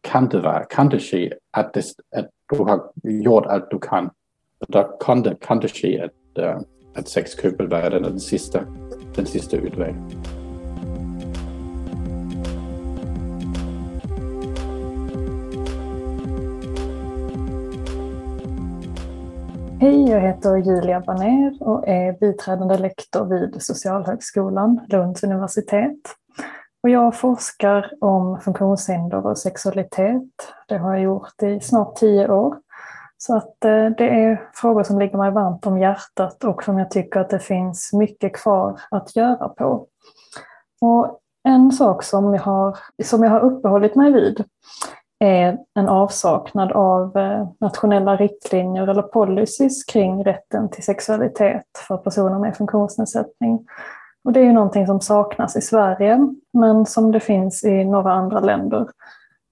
kan 0.00 0.28
det 0.28 0.40
vara, 0.40 0.64
kan 0.64 0.88
det 0.88 0.98
ske 0.98 1.34
att, 1.50 1.74
det, 1.74 1.84
att 2.16 2.28
du 2.50 2.56
har 2.58 2.92
gjort 3.02 3.46
allt 3.46 3.70
du 3.70 3.78
kan. 3.78 4.10
Då 4.68 4.82
kan 4.82 5.22
det, 5.22 5.36
kan 5.40 5.60
det 5.60 5.68
ske 5.68 6.00
att, 6.00 6.38
eh, 6.38 6.60
att 6.94 7.08
sexköp 7.08 7.60
är 7.60 7.90
den 7.90 8.20
sista, 8.20 8.64
den 9.14 9.26
sista 9.26 9.56
utvägen. 9.56 10.21
Hej, 19.82 20.10
jag 20.10 20.20
heter 20.20 20.56
Julia 20.56 21.00
Baner 21.00 21.62
och 21.62 21.88
är 21.88 22.12
biträdande 22.12 22.78
lektor 22.78 23.24
vid 23.24 23.62
Socialhögskolan, 23.62 24.80
Lunds 24.88 25.22
universitet. 25.22 25.98
Och 26.82 26.90
jag 26.90 27.16
forskar 27.16 27.90
om 28.00 28.40
funktionshinder 28.40 29.26
och 29.26 29.38
sexualitet. 29.38 30.30
Det 30.68 30.78
har 30.78 30.94
jag 30.94 31.02
gjort 31.02 31.42
i 31.42 31.60
snart 31.60 31.96
tio 31.96 32.28
år. 32.28 32.56
Så 33.18 33.36
att 33.36 33.64
eh, 33.64 33.86
det 33.86 34.08
är 34.08 34.48
frågor 34.54 34.82
som 34.82 34.98
ligger 34.98 35.18
mig 35.18 35.30
varmt 35.30 35.66
om 35.66 35.78
hjärtat 35.78 36.44
och 36.44 36.64
som 36.64 36.78
jag 36.78 36.90
tycker 36.90 37.20
att 37.20 37.30
det 37.30 37.38
finns 37.38 37.92
mycket 37.92 38.36
kvar 38.36 38.80
att 38.90 39.16
göra 39.16 39.48
på. 39.48 39.86
Och 40.80 41.20
en 41.44 41.72
sak 41.72 42.02
som 42.02 42.34
jag 42.34 42.42
har, 42.42 42.78
som 43.04 43.22
jag 43.22 43.30
har 43.30 43.40
uppehållit 43.40 43.94
mig 43.94 44.12
vid 44.12 44.44
är 45.22 45.58
en 45.74 45.88
avsaknad 45.88 46.72
av 46.72 47.16
eh, 47.16 47.48
nationella 47.60 48.16
riktlinjer 48.16 48.86
eller 48.86 49.02
policies 49.02 49.84
kring 49.84 50.24
rätten 50.24 50.70
till 50.70 50.84
sexualitet 50.84 51.66
för 51.88 51.96
personer 51.96 52.38
med 52.38 52.56
funktionsnedsättning. 52.56 53.66
Och 54.24 54.32
det 54.32 54.40
är 54.40 54.44
ju 54.44 54.52
någonting 54.52 54.86
som 54.86 55.00
saknas 55.00 55.56
i 55.56 55.60
Sverige, 55.60 56.18
men 56.52 56.86
som 56.86 57.12
det 57.12 57.20
finns 57.20 57.64
i 57.64 57.84
några 57.84 58.12
andra 58.12 58.40
länder. 58.40 58.86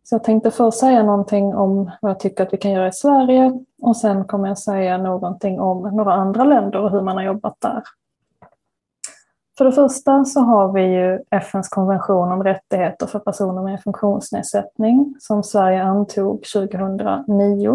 Så 0.03 0.15
jag 0.15 0.25
tänkte 0.25 0.51
först 0.51 0.79
säga 0.79 1.03
någonting 1.03 1.55
om 1.55 1.91
vad 2.01 2.11
jag 2.11 2.21
tycker 2.21 2.43
att 2.43 2.53
vi 2.53 2.57
kan 2.57 2.71
göra 2.71 2.89
i 2.89 2.93
Sverige 2.93 3.53
och 3.83 3.97
sen 3.97 4.25
kommer 4.25 4.49
jag 4.49 4.59
säga 4.59 4.99
någonting 4.99 5.61
om 5.61 5.97
några 5.97 6.13
andra 6.13 6.45
länder 6.45 6.79
och 6.79 6.91
hur 6.91 7.03
man 7.03 7.17
har 7.17 7.25
jobbat 7.25 7.57
där. 7.59 7.83
För 9.61 9.65
det 9.65 9.73
första 9.73 10.25
så 10.25 10.41
har 10.41 10.73
vi 10.73 10.83
ju 10.83 11.19
FNs 11.31 11.69
konvention 11.69 12.33
om 12.33 12.45
rättigheter 12.45 13.07
för 13.07 13.19
personer 13.19 13.63
med 13.63 13.83
funktionsnedsättning 13.83 15.15
som 15.19 15.43
Sverige 15.43 15.83
antog 15.83 16.45
2009. 16.55 17.69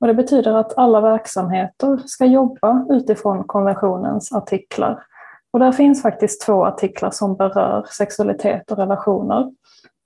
Och 0.00 0.06
det 0.06 0.14
betyder 0.14 0.54
att 0.54 0.78
alla 0.78 1.00
verksamheter 1.00 2.00
ska 2.06 2.24
jobba 2.24 2.86
utifrån 2.90 3.44
konventionens 3.44 4.32
artiklar. 4.32 5.02
Och 5.52 5.60
där 5.60 5.72
finns 5.72 6.02
faktiskt 6.02 6.42
två 6.42 6.64
artiklar 6.66 7.10
som 7.10 7.36
berör 7.36 7.86
sexualitet 7.90 8.70
och 8.70 8.78
relationer. 8.78 9.52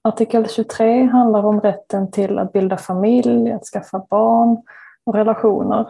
Artikel 0.04 0.48
23 0.48 1.04
handlar 1.04 1.46
om 1.46 1.60
rätten 1.60 2.10
till 2.10 2.38
att 2.38 2.52
bilda 2.52 2.76
familj, 2.76 3.52
att 3.52 3.64
skaffa 3.64 4.06
barn 4.10 4.62
och 5.06 5.14
relationer. 5.14 5.86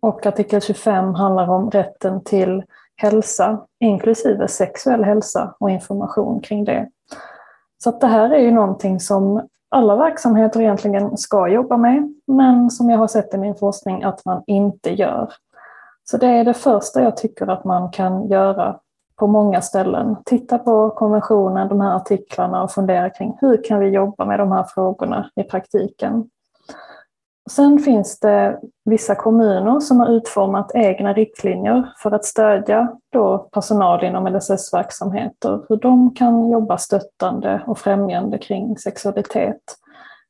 Och 0.00 0.26
artikel 0.26 0.60
25 0.60 1.14
handlar 1.14 1.50
om 1.50 1.70
rätten 1.70 2.24
till 2.24 2.62
hälsa, 3.00 3.58
inklusive 3.80 4.48
sexuell 4.48 5.04
hälsa 5.04 5.54
och 5.60 5.70
information 5.70 6.40
kring 6.40 6.64
det. 6.64 6.88
Så 7.82 7.88
att 7.88 8.00
det 8.00 8.06
här 8.06 8.30
är 8.30 8.38
ju 8.38 8.50
någonting 8.50 9.00
som 9.00 9.48
alla 9.68 9.96
verksamheter 9.96 10.60
egentligen 10.60 11.16
ska 11.16 11.48
jobba 11.48 11.76
med, 11.76 12.14
men 12.26 12.70
som 12.70 12.90
jag 12.90 12.98
har 12.98 13.06
sett 13.06 13.34
i 13.34 13.38
min 13.38 13.54
forskning 13.54 14.02
att 14.02 14.24
man 14.24 14.42
inte 14.46 14.90
gör. 14.90 15.32
Så 16.04 16.16
det 16.16 16.26
är 16.26 16.44
det 16.44 16.54
första 16.54 17.02
jag 17.02 17.16
tycker 17.16 17.46
att 17.46 17.64
man 17.64 17.90
kan 17.90 18.28
göra 18.28 18.76
på 19.16 19.26
många 19.26 19.60
ställen. 19.60 20.16
Titta 20.24 20.58
på 20.58 20.90
konventionen, 20.90 21.68
de 21.68 21.80
här 21.80 21.96
artiklarna 21.96 22.62
och 22.62 22.70
fundera 22.70 23.10
kring 23.10 23.36
hur 23.40 23.64
kan 23.64 23.80
vi 23.80 23.88
jobba 23.88 24.24
med 24.24 24.38
de 24.38 24.52
här 24.52 24.64
frågorna 24.74 25.30
i 25.36 25.42
praktiken. 25.42 26.24
Sen 27.50 27.78
finns 27.78 28.20
det 28.20 28.60
vissa 28.84 29.14
kommuner 29.14 29.80
som 29.80 30.00
har 30.00 30.08
utformat 30.08 30.70
egna 30.74 31.12
riktlinjer 31.12 31.92
för 32.02 32.10
att 32.10 32.24
stödja 32.24 32.88
då 33.12 33.38
personal 33.38 34.04
inom 34.04 34.26
LSS-verksamheter, 34.26 35.60
hur 35.68 35.76
de 35.76 36.14
kan 36.14 36.50
jobba 36.50 36.78
stöttande 36.78 37.62
och 37.66 37.78
främjande 37.78 38.38
kring 38.38 38.78
sexualitet. 38.78 39.60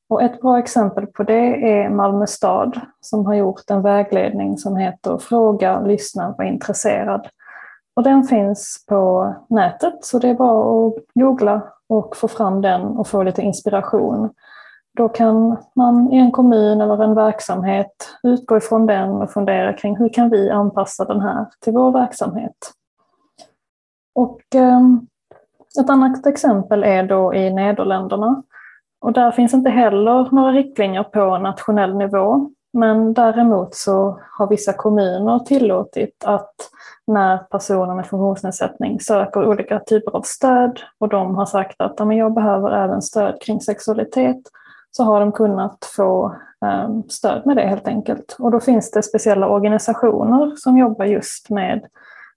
Och 0.08 0.22
ett 0.22 0.40
bra 0.40 0.58
exempel 0.58 1.06
på 1.06 1.22
det 1.22 1.72
är 1.72 1.88
Malmö 1.88 2.26
stad 2.26 2.80
som 3.00 3.26
har 3.26 3.34
gjort 3.34 3.70
en 3.70 3.82
vägledning 3.82 4.58
som 4.58 4.76
heter 4.76 5.18
Fråga, 5.18 5.80
lyssna, 5.80 6.34
var 6.38 6.44
intresserad. 6.44 7.28
Och 7.96 8.02
den 8.02 8.24
finns 8.24 8.84
på 8.88 9.34
nätet 9.48 10.04
så 10.04 10.18
det 10.18 10.28
är 10.28 10.34
bara 10.34 10.86
att 10.86 10.94
googla 11.14 11.62
och 11.88 12.16
få 12.16 12.28
fram 12.28 12.60
den 12.62 12.82
och 12.82 13.06
få 13.06 13.22
lite 13.22 13.42
inspiration. 13.42 14.30
Då 15.00 15.08
kan 15.08 15.56
man 15.74 16.12
i 16.12 16.16
en 16.16 16.32
kommun 16.32 16.80
eller 16.80 17.04
en 17.04 17.14
verksamhet 17.14 18.08
utgå 18.22 18.56
ifrån 18.56 18.86
den 18.86 19.10
och 19.10 19.30
fundera 19.30 19.72
kring 19.72 19.96
hur 19.96 20.08
kan 20.08 20.30
vi 20.30 20.50
anpassa 20.50 21.04
den 21.04 21.20
här 21.20 21.46
till 21.60 21.72
vår 21.72 21.92
verksamhet. 21.92 22.56
Och 24.14 24.40
ehm, 24.54 25.06
ett 25.80 25.90
annat 25.90 26.26
exempel 26.26 26.84
är 26.84 27.02
då 27.02 27.34
i 27.34 27.50
Nederländerna. 27.50 28.42
Och 29.00 29.12
där 29.12 29.30
finns 29.30 29.54
inte 29.54 29.70
heller 29.70 30.28
några 30.32 30.52
riktlinjer 30.52 31.02
på 31.02 31.38
nationell 31.38 31.96
nivå. 31.96 32.50
Men 32.72 33.14
däremot 33.14 33.74
så 33.74 34.20
har 34.38 34.46
vissa 34.46 34.72
kommuner 34.72 35.38
tillåtit 35.38 36.24
att 36.24 36.54
när 37.06 37.38
personer 37.38 37.94
med 37.94 38.06
funktionsnedsättning 38.06 39.00
söker 39.00 39.48
olika 39.48 39.78
typer 39.78 40.16
av 40.16 40.22
stöd 40.22 40.80
och 40.98 41.08
de 41.08 41.34
har 41.34 41.46
sagt 41.46 41.80
att 41.80 41.94
jag 41.98 42.34
behöver 42.34 42.70
även 42.84 43.02
stöd 43.02 43.42
kring 43.42 43.60
sexualitet 43.60 44.40
så 44.90 45.04
har 45.04 45.20
de 45.20 45.32
kunnat 45.32 45.84
få 45.96 46.34
ehm, 46.64 47.02
stöd 47.08 47.46
med 47.46 47.56
det 47.56 47.66
helt 47.66 47.88
enkelt. 47.88 48.36
Och 48.38 48.50
då 48.50 48.60
finns 48.60 48.90
det 48.90 49.02
speciella 49.02 49.48
organisationer 49.48 50.56
som 50.56 50.78
jobbar 50.78 51.04
just 51.04 51.50
med 51.50 51.86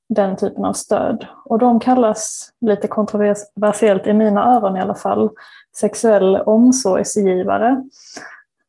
den 0.10 0.36
typen 0.36 0.66
av 0.66 0.74
stöd. 0.74 1.26
Och 1.46 1.60
de 1.60 1.80
kallas, 1.80 2.50
lite 2.62 2.88
kontroversiellt 2.88 4.08
i 4.08 4.13
mina 4.13 4.56
öron 4.56 4.78
i 4.78 4.82
alla 4.82 4.96
fall, 4.96 5.30
sexuell 5.76 6.36
omsorgsgivare. 6.36 7.84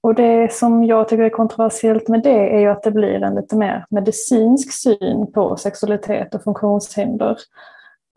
Och 0.01 0.15
det 0.15 0.53
som 0.53 0.85
jag 0.85 1.09
tycker 1.09 1.25
är 1.25 1.31
kontroversiellt 1.31 2.09
med 2.09 2.23
det 2.23 2.57
är 2.57 2.61
ju 2.61 2.69
att 2.69 2.83
det 2.83 2.91
blir 2.91 3.23
en 3.23 3.35
lite 3.35 3.57
mer 3.57 3.87
medicinsk 3.91 4.73
syn 4.73 5.33
på 5.33 5.57
sexualitet 5.57 6.35
och 6.35 6.43
funktionshinder. 6.43 7.39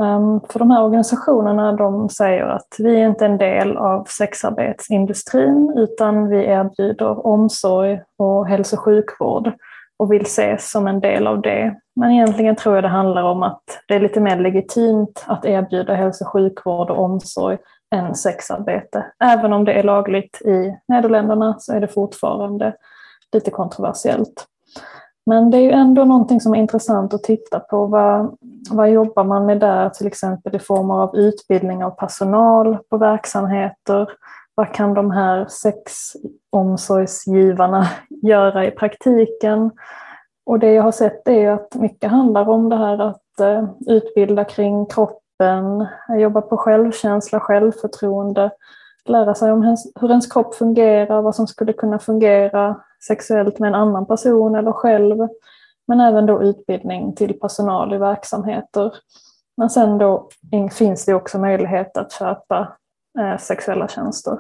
Ehm, 0.04 0.40
för 0.50 0.60
de 0.60 0.72
här 0.72 0.84
organisationerna 0.84 1.72
de 1.72 2.10
säger 2.10 2.44
att 2.44 2.76
vi 2.80 3.02
är 3.02 3.08
inte 3.08 3.26
en 3.26 3.38
del 3.38 3.78
av 3.78 4.04
sexarbetsindustrin 4.04 5.74
utan 5.78 6.30
vi 6.30 6.46
erbjuder 6.46 7.28
omsorg 7.28 8.02
och 8.18 8.48
hälso 8.48 8.76
och 8.76 8.84
sjukvård 8.84 9.54
och 10.00 10.12
vill 10.12 10.22
ses 10.22 10.72
som 10.72 10.88
en 10.88 11.00
del 11.00 11.28
av 11.28 11.42
det. 11.42 11.76
Men 11.96 12.12
egentligen 12.12 12.56
tror 12.56 12.76
jag 12.76 12.84
det 12.84 12.88
handlar 12.88 13.24
om 13.24 13.44
att 13.44 13.64
det 13.88 13.96
är 13.96 14.00
lite 14.00 14.20
mer 14.20 14.40
legitimt 14.40 15.26
att 15.28 15.46
erbjuda 15.46 15.94
hälso 15.94 16.26
och 16.26 16.32
sjukvård 16.32 16.90
och 16.90 17.04
omsorg 17.04 17.58
än 17.96 18.16
sexarbete. 18.16 19.06
Även 19.24 19.54
om 19.54 19.66
det 19.66 19.74
är 19.74 19.84
lagligt 19.84 20.42
i 20.42 20.78
Nederländerna 20.88 21.56
så 21.60 21.74
är 21.74 21.82
det 21.82 21.88
fortfarande 21.88 22.74
lite 23.34 23.52
kontroversiellt. 23.52 24.46
Men 25.28 25.52
det 25.52 25.58
är 25.58 25.62
ju 25.62 25.72
ändå 25.72 26.06
någonting 26.06 26.42
som 26.42 26.54
är 26.54 26.60
intressant 26.60 27.14
att 27.14 27.24
titta 27.24 27.60
på. 27.60 27.86
Vad, 27.86 28.38
vad 28.70 28.90
jobbar 28.90 29.24
man 29.24 29.46
med 29.46 29.60
där, 29.60 29.90
till 29.90 30.08
exempel 30.08 30.56
i 30.56 30.60
form 30.60 30.92
av 30.92 31.16
utbildning 31.16 31.84
av 31.84 31.92
personal 31.92 32.78
på 32.90 32.98
verksamheter? 32.98 34.10
Vad 34.56 34.74
kan 34.74 34.94
de 34.94 35.12
här 35.12 35.48
sexomsorgsgivarna 35.50 37.88
göra 38.10 38.66
i 38.66 38.72
praktiken? 38.72 39.72
Och 40.46 40.60
det 40.60 40.74
jag 40.74 40.84
har 40.84 40.92
sett 40.92 41.28
är 41.28 41.52
att 41.52 41.76
mycket 41.76 42.12
handlar 42.12 42.50
om 42.50 42.70
det 42.70 42.78
här 42.78 43.00
att 43.00 43.40
eh, 43.40 43.66
utbilda 43.88 44.44
kring 44.44 44.86
kroppen, 44.86 45.88
jobba 46.20 46.42
på 46.42 46.58
självkänsla, 46.58 47.40
självförtroende, 47.40 48.52
lära 49.06 49.36
sig 49.36 49.52
om 49.52 49.78
hur 50.02 50.10
ens 50.10 50.28
kropp 50.28 50.56
fungerar, 50.56 51.22
vad 51.22 51.36
som 51.36 51.48
skulle 51.48 51.74
kunna 51.74 52.00
fungera 52.00 52.76
sexuellt 53.04 53.60
med 53.60 53.68
en 53.68 53.76
annan 53.76 54.06
person 54.06 54.56
eller 54.56 54.72
själv. 54.72 55.28
Men 55.88 56.00
även 56.00 56.26
då 56.26 56.44
utbildning 56.44 57.16
till 57.16 57.40
personal 57.40 57.94
i 57.94 57.98
verksamheter. 57.98 58.94
Men 59.58 59.70
sen 59.70 59.98
då 59.98 60.30
finns 60.72 61.06
det 61.06 61.14
också 61.14 61.40
möjlighet 61.40 61.98
att 61.98 62.12
köpa 62.12 62.74
eh, 63.20 63.38
sexuella 63.38 63.88
tjänster. 63.88 64.40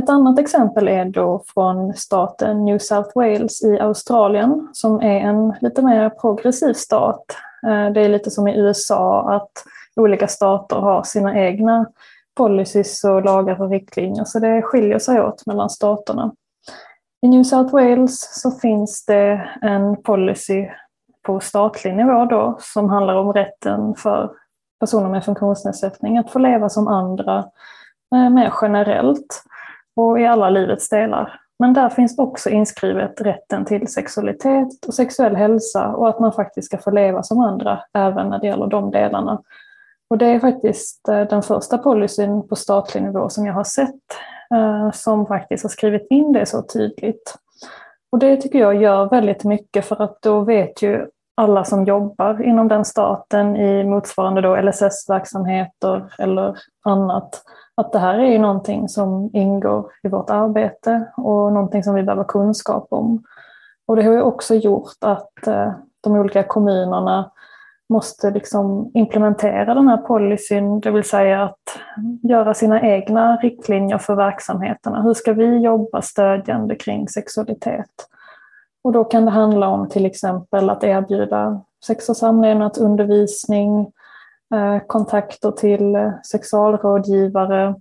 Ett 0.00 0.08
annat 0.08 0.38
exempel 0.38 0.88
är 0.88 1.04
då 1.04 1.42
från 1.46 1.94
staten 1.94 2.64
New 2.64 2.78
South 2.78 3.10
Wales 3.14 3.62
i 3.62 3.78
Australien 3.78 4.68
som 4.72 5.00
är 5.00 5.20
en 5.20 5.54
lite 5.60 5.82
mer 5.82 6.10
progressiv 6.10 6.72
stat. 6.72 7.24
Eh, 7.66 7.92
det 7.92 8.00
är 8.00 8.08
lite 8.08 8.30
som 8.30 8.48
i 8.48 8.58
USA 8.58 9.30
att 9.30 9.50
olika 9.96 10.28
stater 10.28 10.76
har 10.76 11.02
sina 11.02 11.38
egna 11.38 11.86
policies 12.36 13.04
och 13.04 13.24
lagar 13.24 13.62
och 13.62 13.70
riktlinjer 13.70 14.24
så 14.24 14.38
det 14.38 14.62
skiljer 14.62 14.98
sig 14.98 15.20
åt 15.20 15.46
mellan 15.46 15.70
staterna. 15.70 16.32
I 17.22 17.28
New 17.28 17.42
South 17.42 17.72
Wales 17.72 18.40
så 18.42 18.50
finns 18.50 19.04
det 19.06 19.50
en 19.62 20.02
policy 20.02 20.68
på 21.22 21.40
statlig 21.40 21.96
nivå 21.96 22.24
då 22.24 22.56
som 22.60 22.90
handlar 22.90 23.14
om 23.14 23.32
rätten 23.32 23.94
för 23.94 24.30
personer 24.80 25.08
med 25.08 25.24
funktionsnedsättning 25.24 26.18
att 26.18 26.30
få 26.30 26.38
leva 26.38 26.68
som 26.68 26.88
andra 26.88 27.38
eh, 28.14 28.30
mer 28.30 28.52
generellt 28.62 29.42
och 29.96 30.20
i 30.20 30.26
alla 30.26 30.50
livets 30.50 30.88
delar. 30.88 31.40
Men 31.58 31.72
där 31.72 31.88
finns 31.88 32.18
också 32.18 32.50
inskrivet 32.50 33.20
rätten 33.20 33.64
till 33.64 33.88
sexualitet 33.88 34.84
och 34.86 34.94
sexuell 34.94 35.36
hälsa 35.36 35.88
och 35.88 36.08
att 36.08 36.20
man 36.20 36.32
faktiskt 36.32 36.66
ska 36.66 36.78
få 36.78 36.90
leva 36.90 37.22
som 37.22 37.40
andra 37.40 37.80
även 37.94 38.28
när 38.28 38.38
det 38.38 38.46
gäller 38.46 38.66
de 38.66 38.90
delarna. 38.90 39.42
Och 40.10 40.18
det 40.18 40.26
är 40.26 40.40
faktiskt 40.40 41.08
eh, 41.08 41.20
den 41.20 41.42
första 41.42 41.78
policyn 41.78 42.48
på 42.48 42.56
statlig 42.56 43.02
nivå 43.02 43.28
som 43.28 43.46
jag 43.46 43.54
har 43.54 43.64
sett 43.64 44.02
Eh, 44.54 44.90
som 44.92 45.26
faktiskt 45.26 45.64
har 45.64 45.70
skrivit 45.70 46.06
in 46.10 46.32
det 46.32 46.46
så 46.46 46.62
tydligt. 46.62 47.34
Och 48.12 48.18
det 48.18 48.36
tycker 48.36 48.58
jag 48.58 48.82
gör 48.82 49.08
väldigt 49.08 49.44
mycket 49.44 49.84
för 49.84 50.02
att 50.02 50.22
då 50.22 50.40
vet 50.40 50.82
ju 50.82 51.06
alla 51.36 51.64
som 51.64 51.84
jobbar 51.84 52.42
inom 52.42 52.68
den 52.68 52.84
staten 52.84 53.56
i 53.56 53.84
motsvarande 53.84 54.40
då 54.40 54.56
LSS-verksamheter 54.56 56.12
eller 56.18 56.58
annat 56.84 57.42
att 57.74 57.92
det 57.92 57.98
här 57.98 58.18
är 58.18 58.30
ju 58.32 58.38
någonting 58.38 58.88
som 58.88 59.30
ingår 59.32 59.92
i 60.02 60.08
vårt 60.08 60.30
arbete 60.30 61.04
och 61.16 61.52
någonting 61.52 61.84
som 61.84 61.94
vi 61.94 62.02
behöver 62.02 62.24
kunskap 62.24 62.86
om. 62.90 63.22
Och 63.86 63.96
det 63.96 64.02
har 64.02 64.12
ju 64.12 64.22
också 64.22 64.54
gjort 64.54 64.96
att 65.00 65.46
eh, 65.46 65.72
de 66.00 66.16
olika 66.16 66.42
kommunerna 66.42 67.30
måste 67.88 68.30
liksom 68.30 68.90
implementera 68.94 69.74
den 69.74 69.88
här 69.88 69.96
policyn, 69.96 70.80
det 70.80 70.90
vill 70.90 71.04
säga 71.04 71.42
att 71.42 71.80
göra 72.22 72.54
sina 72.54 72.82
egna 72.82 73.36
riktlinjer 73.36 73.98
för 73.98 74.14
verksamheterna. 74.14 75.02
Hur 75.02 75.14
ska 75.14 75.32
vi 75.32 75.58
jobba 75.58 76.02
stödjande 76.02 76.76
kring 76.76 77.08
sexualitet? 77.08 77.90
Och 78.82 78.92
då 78.92 79.04
kan 79.04 79.24
det 79.24 79.30
handla 79.30 79.68
om 79.68 79.88
till 79.88 80.06
exempel 80.06 80.70
att 80.70 80.84
erbjuda 80.84 81.60
sex 81.86 82.08
och 82.08 82.16
samlevnadsundervisning, 82.16 83.80
eh, 84.54 84.78
kontakter 84.86 85.50
till 85.50 86.12
sexualrådgivare, 86.26 87.74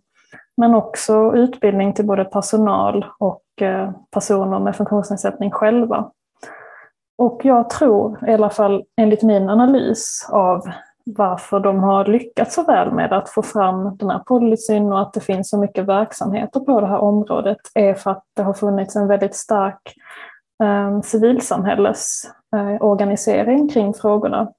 men 0.58 0.76
också 0.76 1.36
utbildning 1.36 1.94
till 1.94 2.06
både 2.06 2.26
personal 2.26 3.06
och 3.20 3.62
eh, 3.62 3.92
personer 4.12 4.60
med 4.60 4.76
funktionsnedsättning 4.76 5.52
själva. 5.52 6.12
Och 7.18 7.42
jag 7.44 7.70
tror, 7.70 8.30
i 8.30 8.34
alla 8.34 8.50
fall 8.50 8.84
enligt 8.98 9.24
min 9.24 9.50
analys 9.50 10.28
av 10.32 10.64
varför 11.16 11.60
de 11.60 11.80
har 11.80 12.06
lyckats 12.06 12.56
så 12.56 12.64
väl 12.64 12.92
med 12.92 13.14
att 13.14 13.30
få 13.30 13.42
fram 13.42 13.98
den 13.98 14.10
här 14.10 14.20
policyn 14.20 14.94
och 14.94 15.02
att 15.02 15.14
det 15.14 15.20
finns 15.20 15.50
så 15.50 15.58
mycket 15.58 15.86
verksamheter 15.86 16.60
på 16.60 16.82
det 16.82 16.88
här 16.88 17.00
området 17.00 17.58
är 17.74 17.94
för 17.94 18.12
att 18.12 18.24
det 18.36 18.42
har 18.42 18.54
funnits 18.54 18.96
en 18.96 19.08
väldigt 19.08 19.36
stark 19.36 19.94
ehm, 20.64 20.96
eh, 20.96 21.02
civilsamhällesorganisering 21.02 23.60
eh, 23.60 23.68
kring 23.74 23.94
frågorna. 23.94 24.52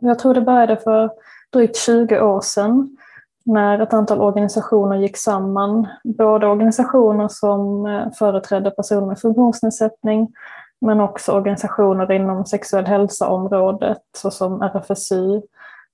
Jag 0.00 0.18
tror 0.18 0.34
det 0.34 0.40
började 0.40 0.76
för 0.76 1.10
drygt 1.52 1.76
20 1.76 2.20
år 2.20 2.40
sedan 2.40 2.96
när 3.44 3.78
ett 3.78 3.92
antal 3.92 4.20
organisationer 4.20 4.96
gick 4.96 5.16
samman. 5.16 5.88
Både 6.04 6.46
organisationer 6.46 7.28
som 7.28 7.86
eh, 7.86 8.12
företrädde 8.18 8.70
personer 8.70 9.06
med 9.06 9.18
funktionsnedsättning 9.18 10.28
men 10.80 11.00
också 11.00 11.32
organisationer 11.32 12.12
inom 12.12 12.44
sexuell 12.44 12.86
hälsa-området 12.86 14.02
såsom 14.16 14.62
RFSU, 14.62 15.42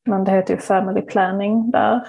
men 0.06 0.24
det 0.24 0.30
heter 0.30 0.54
ju 0.54 0.60
Family 0.60 1.02
Planning 1.02 1.70
där. 1.70 2.02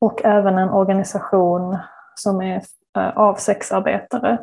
Och 0.00 0.24
även 0.24 0.58
en 0.58 0.70
organisation 0.70 1.78
som 2.14 2.42
är 2.42 2.62
eh, 2.98 3.18
av 3.18 3.34
sexarbetare. 3.34 4.38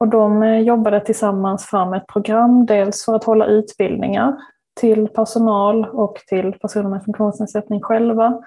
Och 0.00 0.08
de 0.08 0.42
eh, 0.42 0.58
jobbade 0.58 1.00
tillsammans 1.00 1.66
fram 1.66 1.94
ett 1.94 2.06
program, 2.06 2.66
dels 2.66 3.04
för 3.04 3.14
att 3.14 3.24
hålla 3.24 3.46
utbildningar 3.46 4.36
till 4.80 5.08
personal 5.08 5.84
och 5.84 6.16
till 6.26 6.52
personer 6.52 6.88
med 6.88 7.04
funktionsnedsättning 7.04 7.80
själva, 7.82 8.42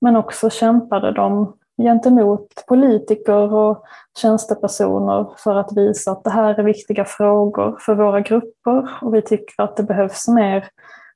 men 0.00 0.16
också 0.16 0.50
kämpade 0.50 1.12
de 1.12 1.56
gentemot 1.76 2.64
politiker 2.66 3.54
och 3.54 3.84
tjänstepersoner 4.18 5.26
för 5.36 5.56
att 5.56 5.76
visa 5.76 6.10
att 6.10 6.24
det 6.24 6.30
här 6.30 6.54
är 6.58 6.62
viktiga 6.62 7.04
frågor 7.04 7.76
för 7.80 7.94
våra 7.94 8.20
grupper 8.20 8.90
och 9.02 9.14
vi 9.14 9.22
tycker 9.22 9.62
att 9.62 9.76
det 9.76 9.82
behövs 9.82 10.28
mer 10.28 10.68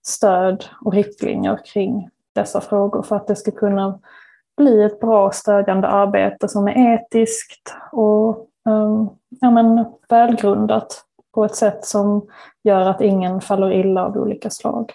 stöd 0.03 0.65
och 0.85 0.95
riktlinjer 0.95 1.59
kring 1.65 2.09
dessa 2.35 2.61
frågor 2.61 3.03
för 3.03 3.17
att 3.17 3.27
det 3.27 3.37
ska 3.37 3.51
kunna 3.51 3.99
bli 4.57 4.83
ett 4.83 5.01
bra 5.01 5.31
stödjande 5.31 5.89
arbete 5.89 6.49
som 6.49 6.69
är 6.69 6.95
etiskt 6.95 7.75
och 7.93 8.49
um, 8.69 9.11
ja, 9.41 9.51
men, 9.51 9.85
välgrundat 10.09 11.05
på 11.35 11.45
ett 11.45 11.55
sätt 11.55 11.85
som 11.85 12.27
gör 12.65 12.81
att 12.81 13.01
ingen 13.01 13.41
faller 13.41 13.73
illa 13.73 14.05
av 14.07 14.17
olika 14.17 14.51
slag. 14.51 14.93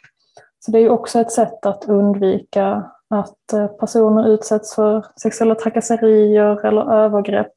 Så 0.59 0.71
det 0.71 0.79
är 0.79 0.89
också 0.89 1.19
ett 1.19 1.31
sätt 1.31 1.65
att 1.65 1.89
undvika 1.89 2.91
att 3.13 3.53
eh, 3.53 3.67
personer 3.67 4.27
utsätts 4.27 4.75
för 4.75 5.05
sexuella 5.21 5.55
trakasserier 5.55 6.65
eller 6.65 6.93
övergrepp. 6.93 7.51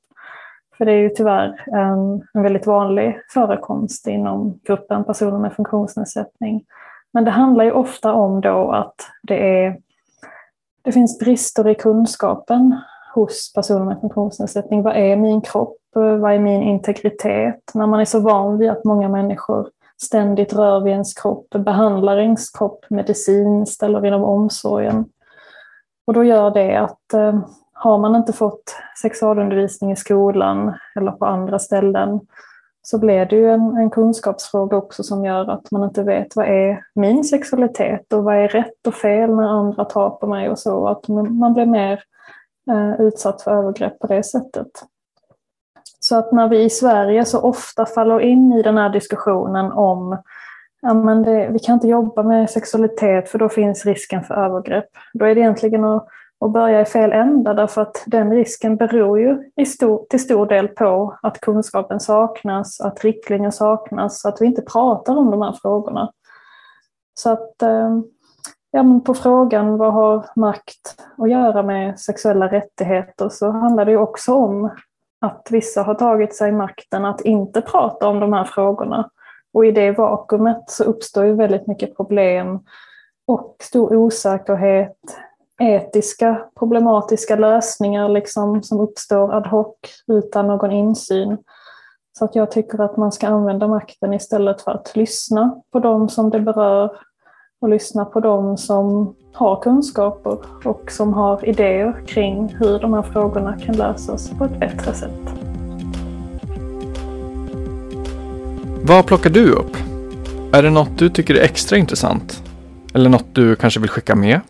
För 0.79 0.85
det 0.85 0.93
är 0.93 0.99
ju 0.99 1.09
tyvärr 1.09 1.65
en, 1.67 2.23
en 2.35 2.43
väldigt 2.43 2.67
vanlig 2.67 3.21
förekomst 3.35 4.07
inom 4.07 4.61
gruppen 4.65 5.05
personer 5.05 5.39
med 5.39 5.53
funktionsnedsättning. 5.53 6.65
Men 7.13 7.25
det 7.25 7.31
handlar 7.31 7.65
ju 7.65 7.73
ofta 7.73 8.13
om 8.13 8.41
då 8.41 8.73
att 8.73 8.95
det, 9.23 9.65
är, 9.65 9.79
det 10.83 10.93
finns 10.93 11.19
brister 11.19 11.69
i 11.69 11.75
kunskapen 11.75 12.81
hos 13.15 13.53
personer 13.53 13.85
med 13.85 14.01
funktionsnedsättning. 14.01 14.83
Vad 14.83 14.97
är 14.97 15.17
min 15.17 15.41
kropp? 15.41 15.79
Vad 15.95 16.33
är 16.33 16.39
min 16.39 16.63
integritet? 16.63 17.71
När 17.75 17.87
man 17.87 18.01
är 18.01 18.05
så 18.05 18.21
van 18.21 18.59
vid 18.59 18.71
att 18.71 18.85
många 18.85 19.09
människor 19.09 19.69
ständigt 20.03 20.53
rör 20.53 20.81
vid 20.81 20.93
ens 20.93 21.15
kropp, 21.15 21.51
behandlar 21.51 22.19
ens 22.19 22.51
kropp 22.51 22.85
medicinskt 22.91 23.83
eller 23.83 24.07
inom 24.07 24.25
omsorgen. 24.25 25.05
Och 26.07 26.13
då 26.13 26.25
gör 26.25 26.51
det 26.51 26.77
att 26.77 27.15
eh, 27.15 27.41
har 27.73 27.99
man 27.99 28.17
inte 28.17 28.33
fått 28.33 28.77
sexualundervisning 29.03 29.93
i 29.93 29.97
skolan 29.97 30.75
eller 30.97 31.13
på 31.13 31.27
andra 31.27 31.59
ställen 31.59 32.21
så 32.83 32.99
blir 32.99 33.27
det 33.27 33.37
ju 33.37 33.51
en, 33.51 33.77
en 33.77 33.91
kunskapsfråga 33.91 34.77
också 34.77 35.03
som 35.03 35.25
gör 35.25 35.51
att 35.51 35.71
man 35.71 35.85
inte 35.85 36.03
vet 36.03 36.37
vad 36.37 36.47
är 36.47 36.85
min 36.95 37.25
sexualitet 37.25 38.13
och 38.13 38.25
vad 38.25 38.37
är 38.37 38.49
rätt 38.49 38.87
och 38.87 38.95
fel 38.95 39.35
när 39.35 39.49
andra 39.49 39.85
tar 39.85 40.11
på 40.11 40.27
mig 40.27 40.49
och 40.51 40.59
så. 40.59 40.89
Att 40.89 41.09
man 41.09 41.55
blir 41.55 41.67
mer 41.67 42.03
eh, 42.71 43.01
utsatt 43.01 43.43
för 43.43 43.51
övergrepp 43.51 43.99
på 43.99 44.07
det 44.07 44.23
sättet. 44.23 44.69
Så 46.01 46.17
att 46.17 46.33
när 46.33 46.49
vi 46.49 46.63
i 46.63 46.71
Sverige 46.71 47.25
så 47.25 47.41
ofta 47.41 47.87
faller 47.87 48.21
in 48.21 48.53
i 48.53 48.63
den 48.63 48.79
här 48.79 48.89
diskussionen 48.89 49.73
om 49.73 50.19
ja, 50.83 50.95
men 50.95 51.23
det, 51.23 51.49
vi 51.53 51.59
kan 51.59 51.75
inte 51.75 51.89
jobba 51.89 52.23
med 52.23 52.51
sexualitet 52.51 53.29
för 53.29 53.39
då 53.39 53.49
finns 53.49 53.87
risken 53.87 54.25
för 54.25 54.35
övergrepp. 54.35 54.89
Då 55.13 55.25
är 55.25 55.35
det 55.35 55.41
egentligen 55.41 55.85
att, 55.85 56.09
att 56.41 56.53
börja 56.53 56.81
i 56.81 56.85
fel 56.85 57.13
ända 57.13 57.55
därför 57.55 57.83
att 57.83 58.05
den 58.07 58.33
risken 58.33 58.77
beror 58.77 59.21
ju 59.21 59.51
i 59.57 59.67
stor, 59.67 60.07
till 60.11 60.23
stor 60.23 60.47
del 60.47 60.69
på 60.69 61.19
att 61.23 61.41
kunskapen 61.41 62.01
saknas, 62.01 62.81
att 62.81 63.05
riktlinjer 63.05 63.51
saknas, 63.51 64.25
att 64.25 64.41
vi 64.41 64.47
inte 64.47 64.63
pratar 64.63 65.17
om 65.17 65.31
de 65.31 65.43
här 65.43 65.53
frågorna. 65.63 66.13
Så 67.15 67.31
att 67.31 67.63
eh, 67.63 67.99
ja, 68.71 68.83
men 68.83 69.01
på 69.01 69.15
frågan 69.15 69.79
vad 69.79 69.93
har 69.93 70.27
makt 70.37 70.97
att 71.19 71.31
göra 71.31 71.63
med 71.63 72.01
sexuella 72.01 72.49
rättigheter 72.49 73.29
så 73.29 73.51
handlar 73.51 73.85
det 73.85 73.97
också 73.97 74.35
om 74.35 74.71
att 75.21 75.49
vissa 75.51 75.83
har 75.83 75.95
tagit 75.95 76.35
sig 76.35 76.53
makten 76.53 77.05
att 77.05 77.21
inte 77.21 77.61
prata 77.61 78.09
om 78.09 78.21
de 78.21 78.33
här 78.33 78.45
frågorna. 78.45 79.11
Och 79.57 79.67
i 79.67 79.71
det 79.71 79.91
vakuumet 79.91 80.65
så 80.67 80.85
uppstår 80.85 81.25
ju 81.25 81.35
väldigt 81.35 81.67
mycket 81.67 81.97
problem 81.97 82.61
och 83.27 83.57
stor 83.63 83.97
osäkerhet, 83.97 84.97
etiska 85.61 86.43
problematiska 86.59 87.37
lösningar 87.37 88.09
liksom 88.09 88.63
som 88.63 88.81
uppstår 88.81 89.35
ad 89.35 89.49
hoc 89.49 89.75
utan 90.07 90.47
någon 90.47 90.73
insyn. 90.73 91.39
Så 92.19 92.25
att 92.25 92.35
jag 92.35 92.51
tycker 92.51 92.81
att 92.81 92.97
man 92.97 93.13
ska 93.13 93.27
använda 93.27 93.69
makten 93.69 94.15
istället 94.15 94.63
för 94.63 94.71
att 94.71 94.97
lyssna 94.97 95.61
på 95.73 95.79
dem 95.79 96.09
som 96.09 96.31
det 96.31 96.41
berör 96.41 96.99
och 97.61 97.69
lyssna 97.69 98.05
på 98.05 98.21
dem 98.21 98.57
som 98.57 99.15
har 99.33 99.63
kunskaper 99.63 100.39
och 100.65 100.91
som 100.91 101.15
har 101.15 101.49
idéer 101.49 102.05
kring 102.07 102.49
hur 102.49 102.79
de 102.79 102.95
här 102.95 103.03
frågorna 103.03 103.59
kan 103.59 103.77
lösas 103.77 104.31
på 104.31 104.45
ett 104.45 104.61
bättre 104.61 104.95
sätt. 104.95 105.46
Vad 108.89 109.07
plockar 109.07 109.31
du 109.31 109.51
upp? 109.51 109.77
Är 110.53 110.63
det 110.63 110.71
något 110.71 110.99
du 110.99 111.09
tycker 111.09 111.35
är 111.35 111.43
extra 111.43 111.79
intressant? 111.79 112.43
Eller 112.95 113.11
något 113.11 113.27
du 113.33 113.57
kanske 113.57 113.81
vill 113.81 113.91
skicka 113.91 114.15
med? 114.15 114.41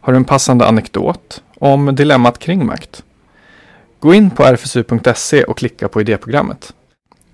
Har 0.00 0.12
du 0.12 0.16
en 0.16 0.24
passande 0.24 0.66
anekdot 0.66 1.42
om 1.58 1.94
dilemmat 1.94 2.38
kring 2.38 2.66
makt? 2.66 3.02
Gå 4.00 4.14
in 4.14 4.30
på 4.30 4.42
rfsu.se 4.44 5.44
och 5.44 5.58
klicka 5.58 5.88
på 5.88 6.00
idéprogrammet. 6.00 6.72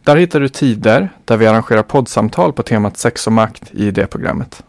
Där 0.05 0.16
hittar 0.16 0.40
du 0.40 0.48
tider 0.48 1.09
där 1.24 1.37
vi 1.37 1.46
arrangerar 1.46 1.83
poddsamtal 1.83 2.53
på 2.53 2.62
temat 2.62 2.98
sex 2.98 3.26
och 3.26 3.33
makt 3.33 3.62
i 3.70 3.87
idéprogrammet. 3.87 4.62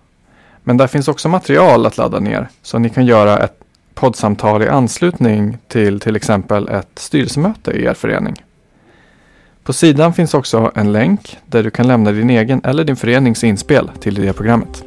Men 0.63 0.77
där 0.77 0.88
finns 0.88 1.07
också 1.07 1.29
material 1.29 1.86
att 1.86 1.97
ladda 1.97 2.19
ner 2.19 2.47
så 2.62 2.79
ni 2.79 2.89
kan 2.89 3.05
göra 3.05 3.38
ett 3.38 3.60
poddsamtal 3.93 4.63
i 4.63 4.67
anslutning 4.67 5.57
till 5.67 5.99
till 5.99 6.15
exempel 6.15 6.69
ett 6.69 6.91
styrelsemöte 6.95 7.71
i 7.71 7.84
er 7.86 7.93
förening. 7.93 8.43
På 9.63 9.74
sidan 9.74 10.13
finns 10.13 10.34
också 10.34 10.71
en 10.76 10.91
länk 10.91 11.38
där 11.45 11.63
du 11.63 11.71
kan 11.71 11.88
lämna 11.88 12.12
din 12.12 12.30
egen 12.30 12.62
eller 12.63 12.84
din 12.84 12.95
förenings 12.95 13.43
inspel 13.43 13.91
till 14.00 14.19
idéprogrammet. 14.19 14.84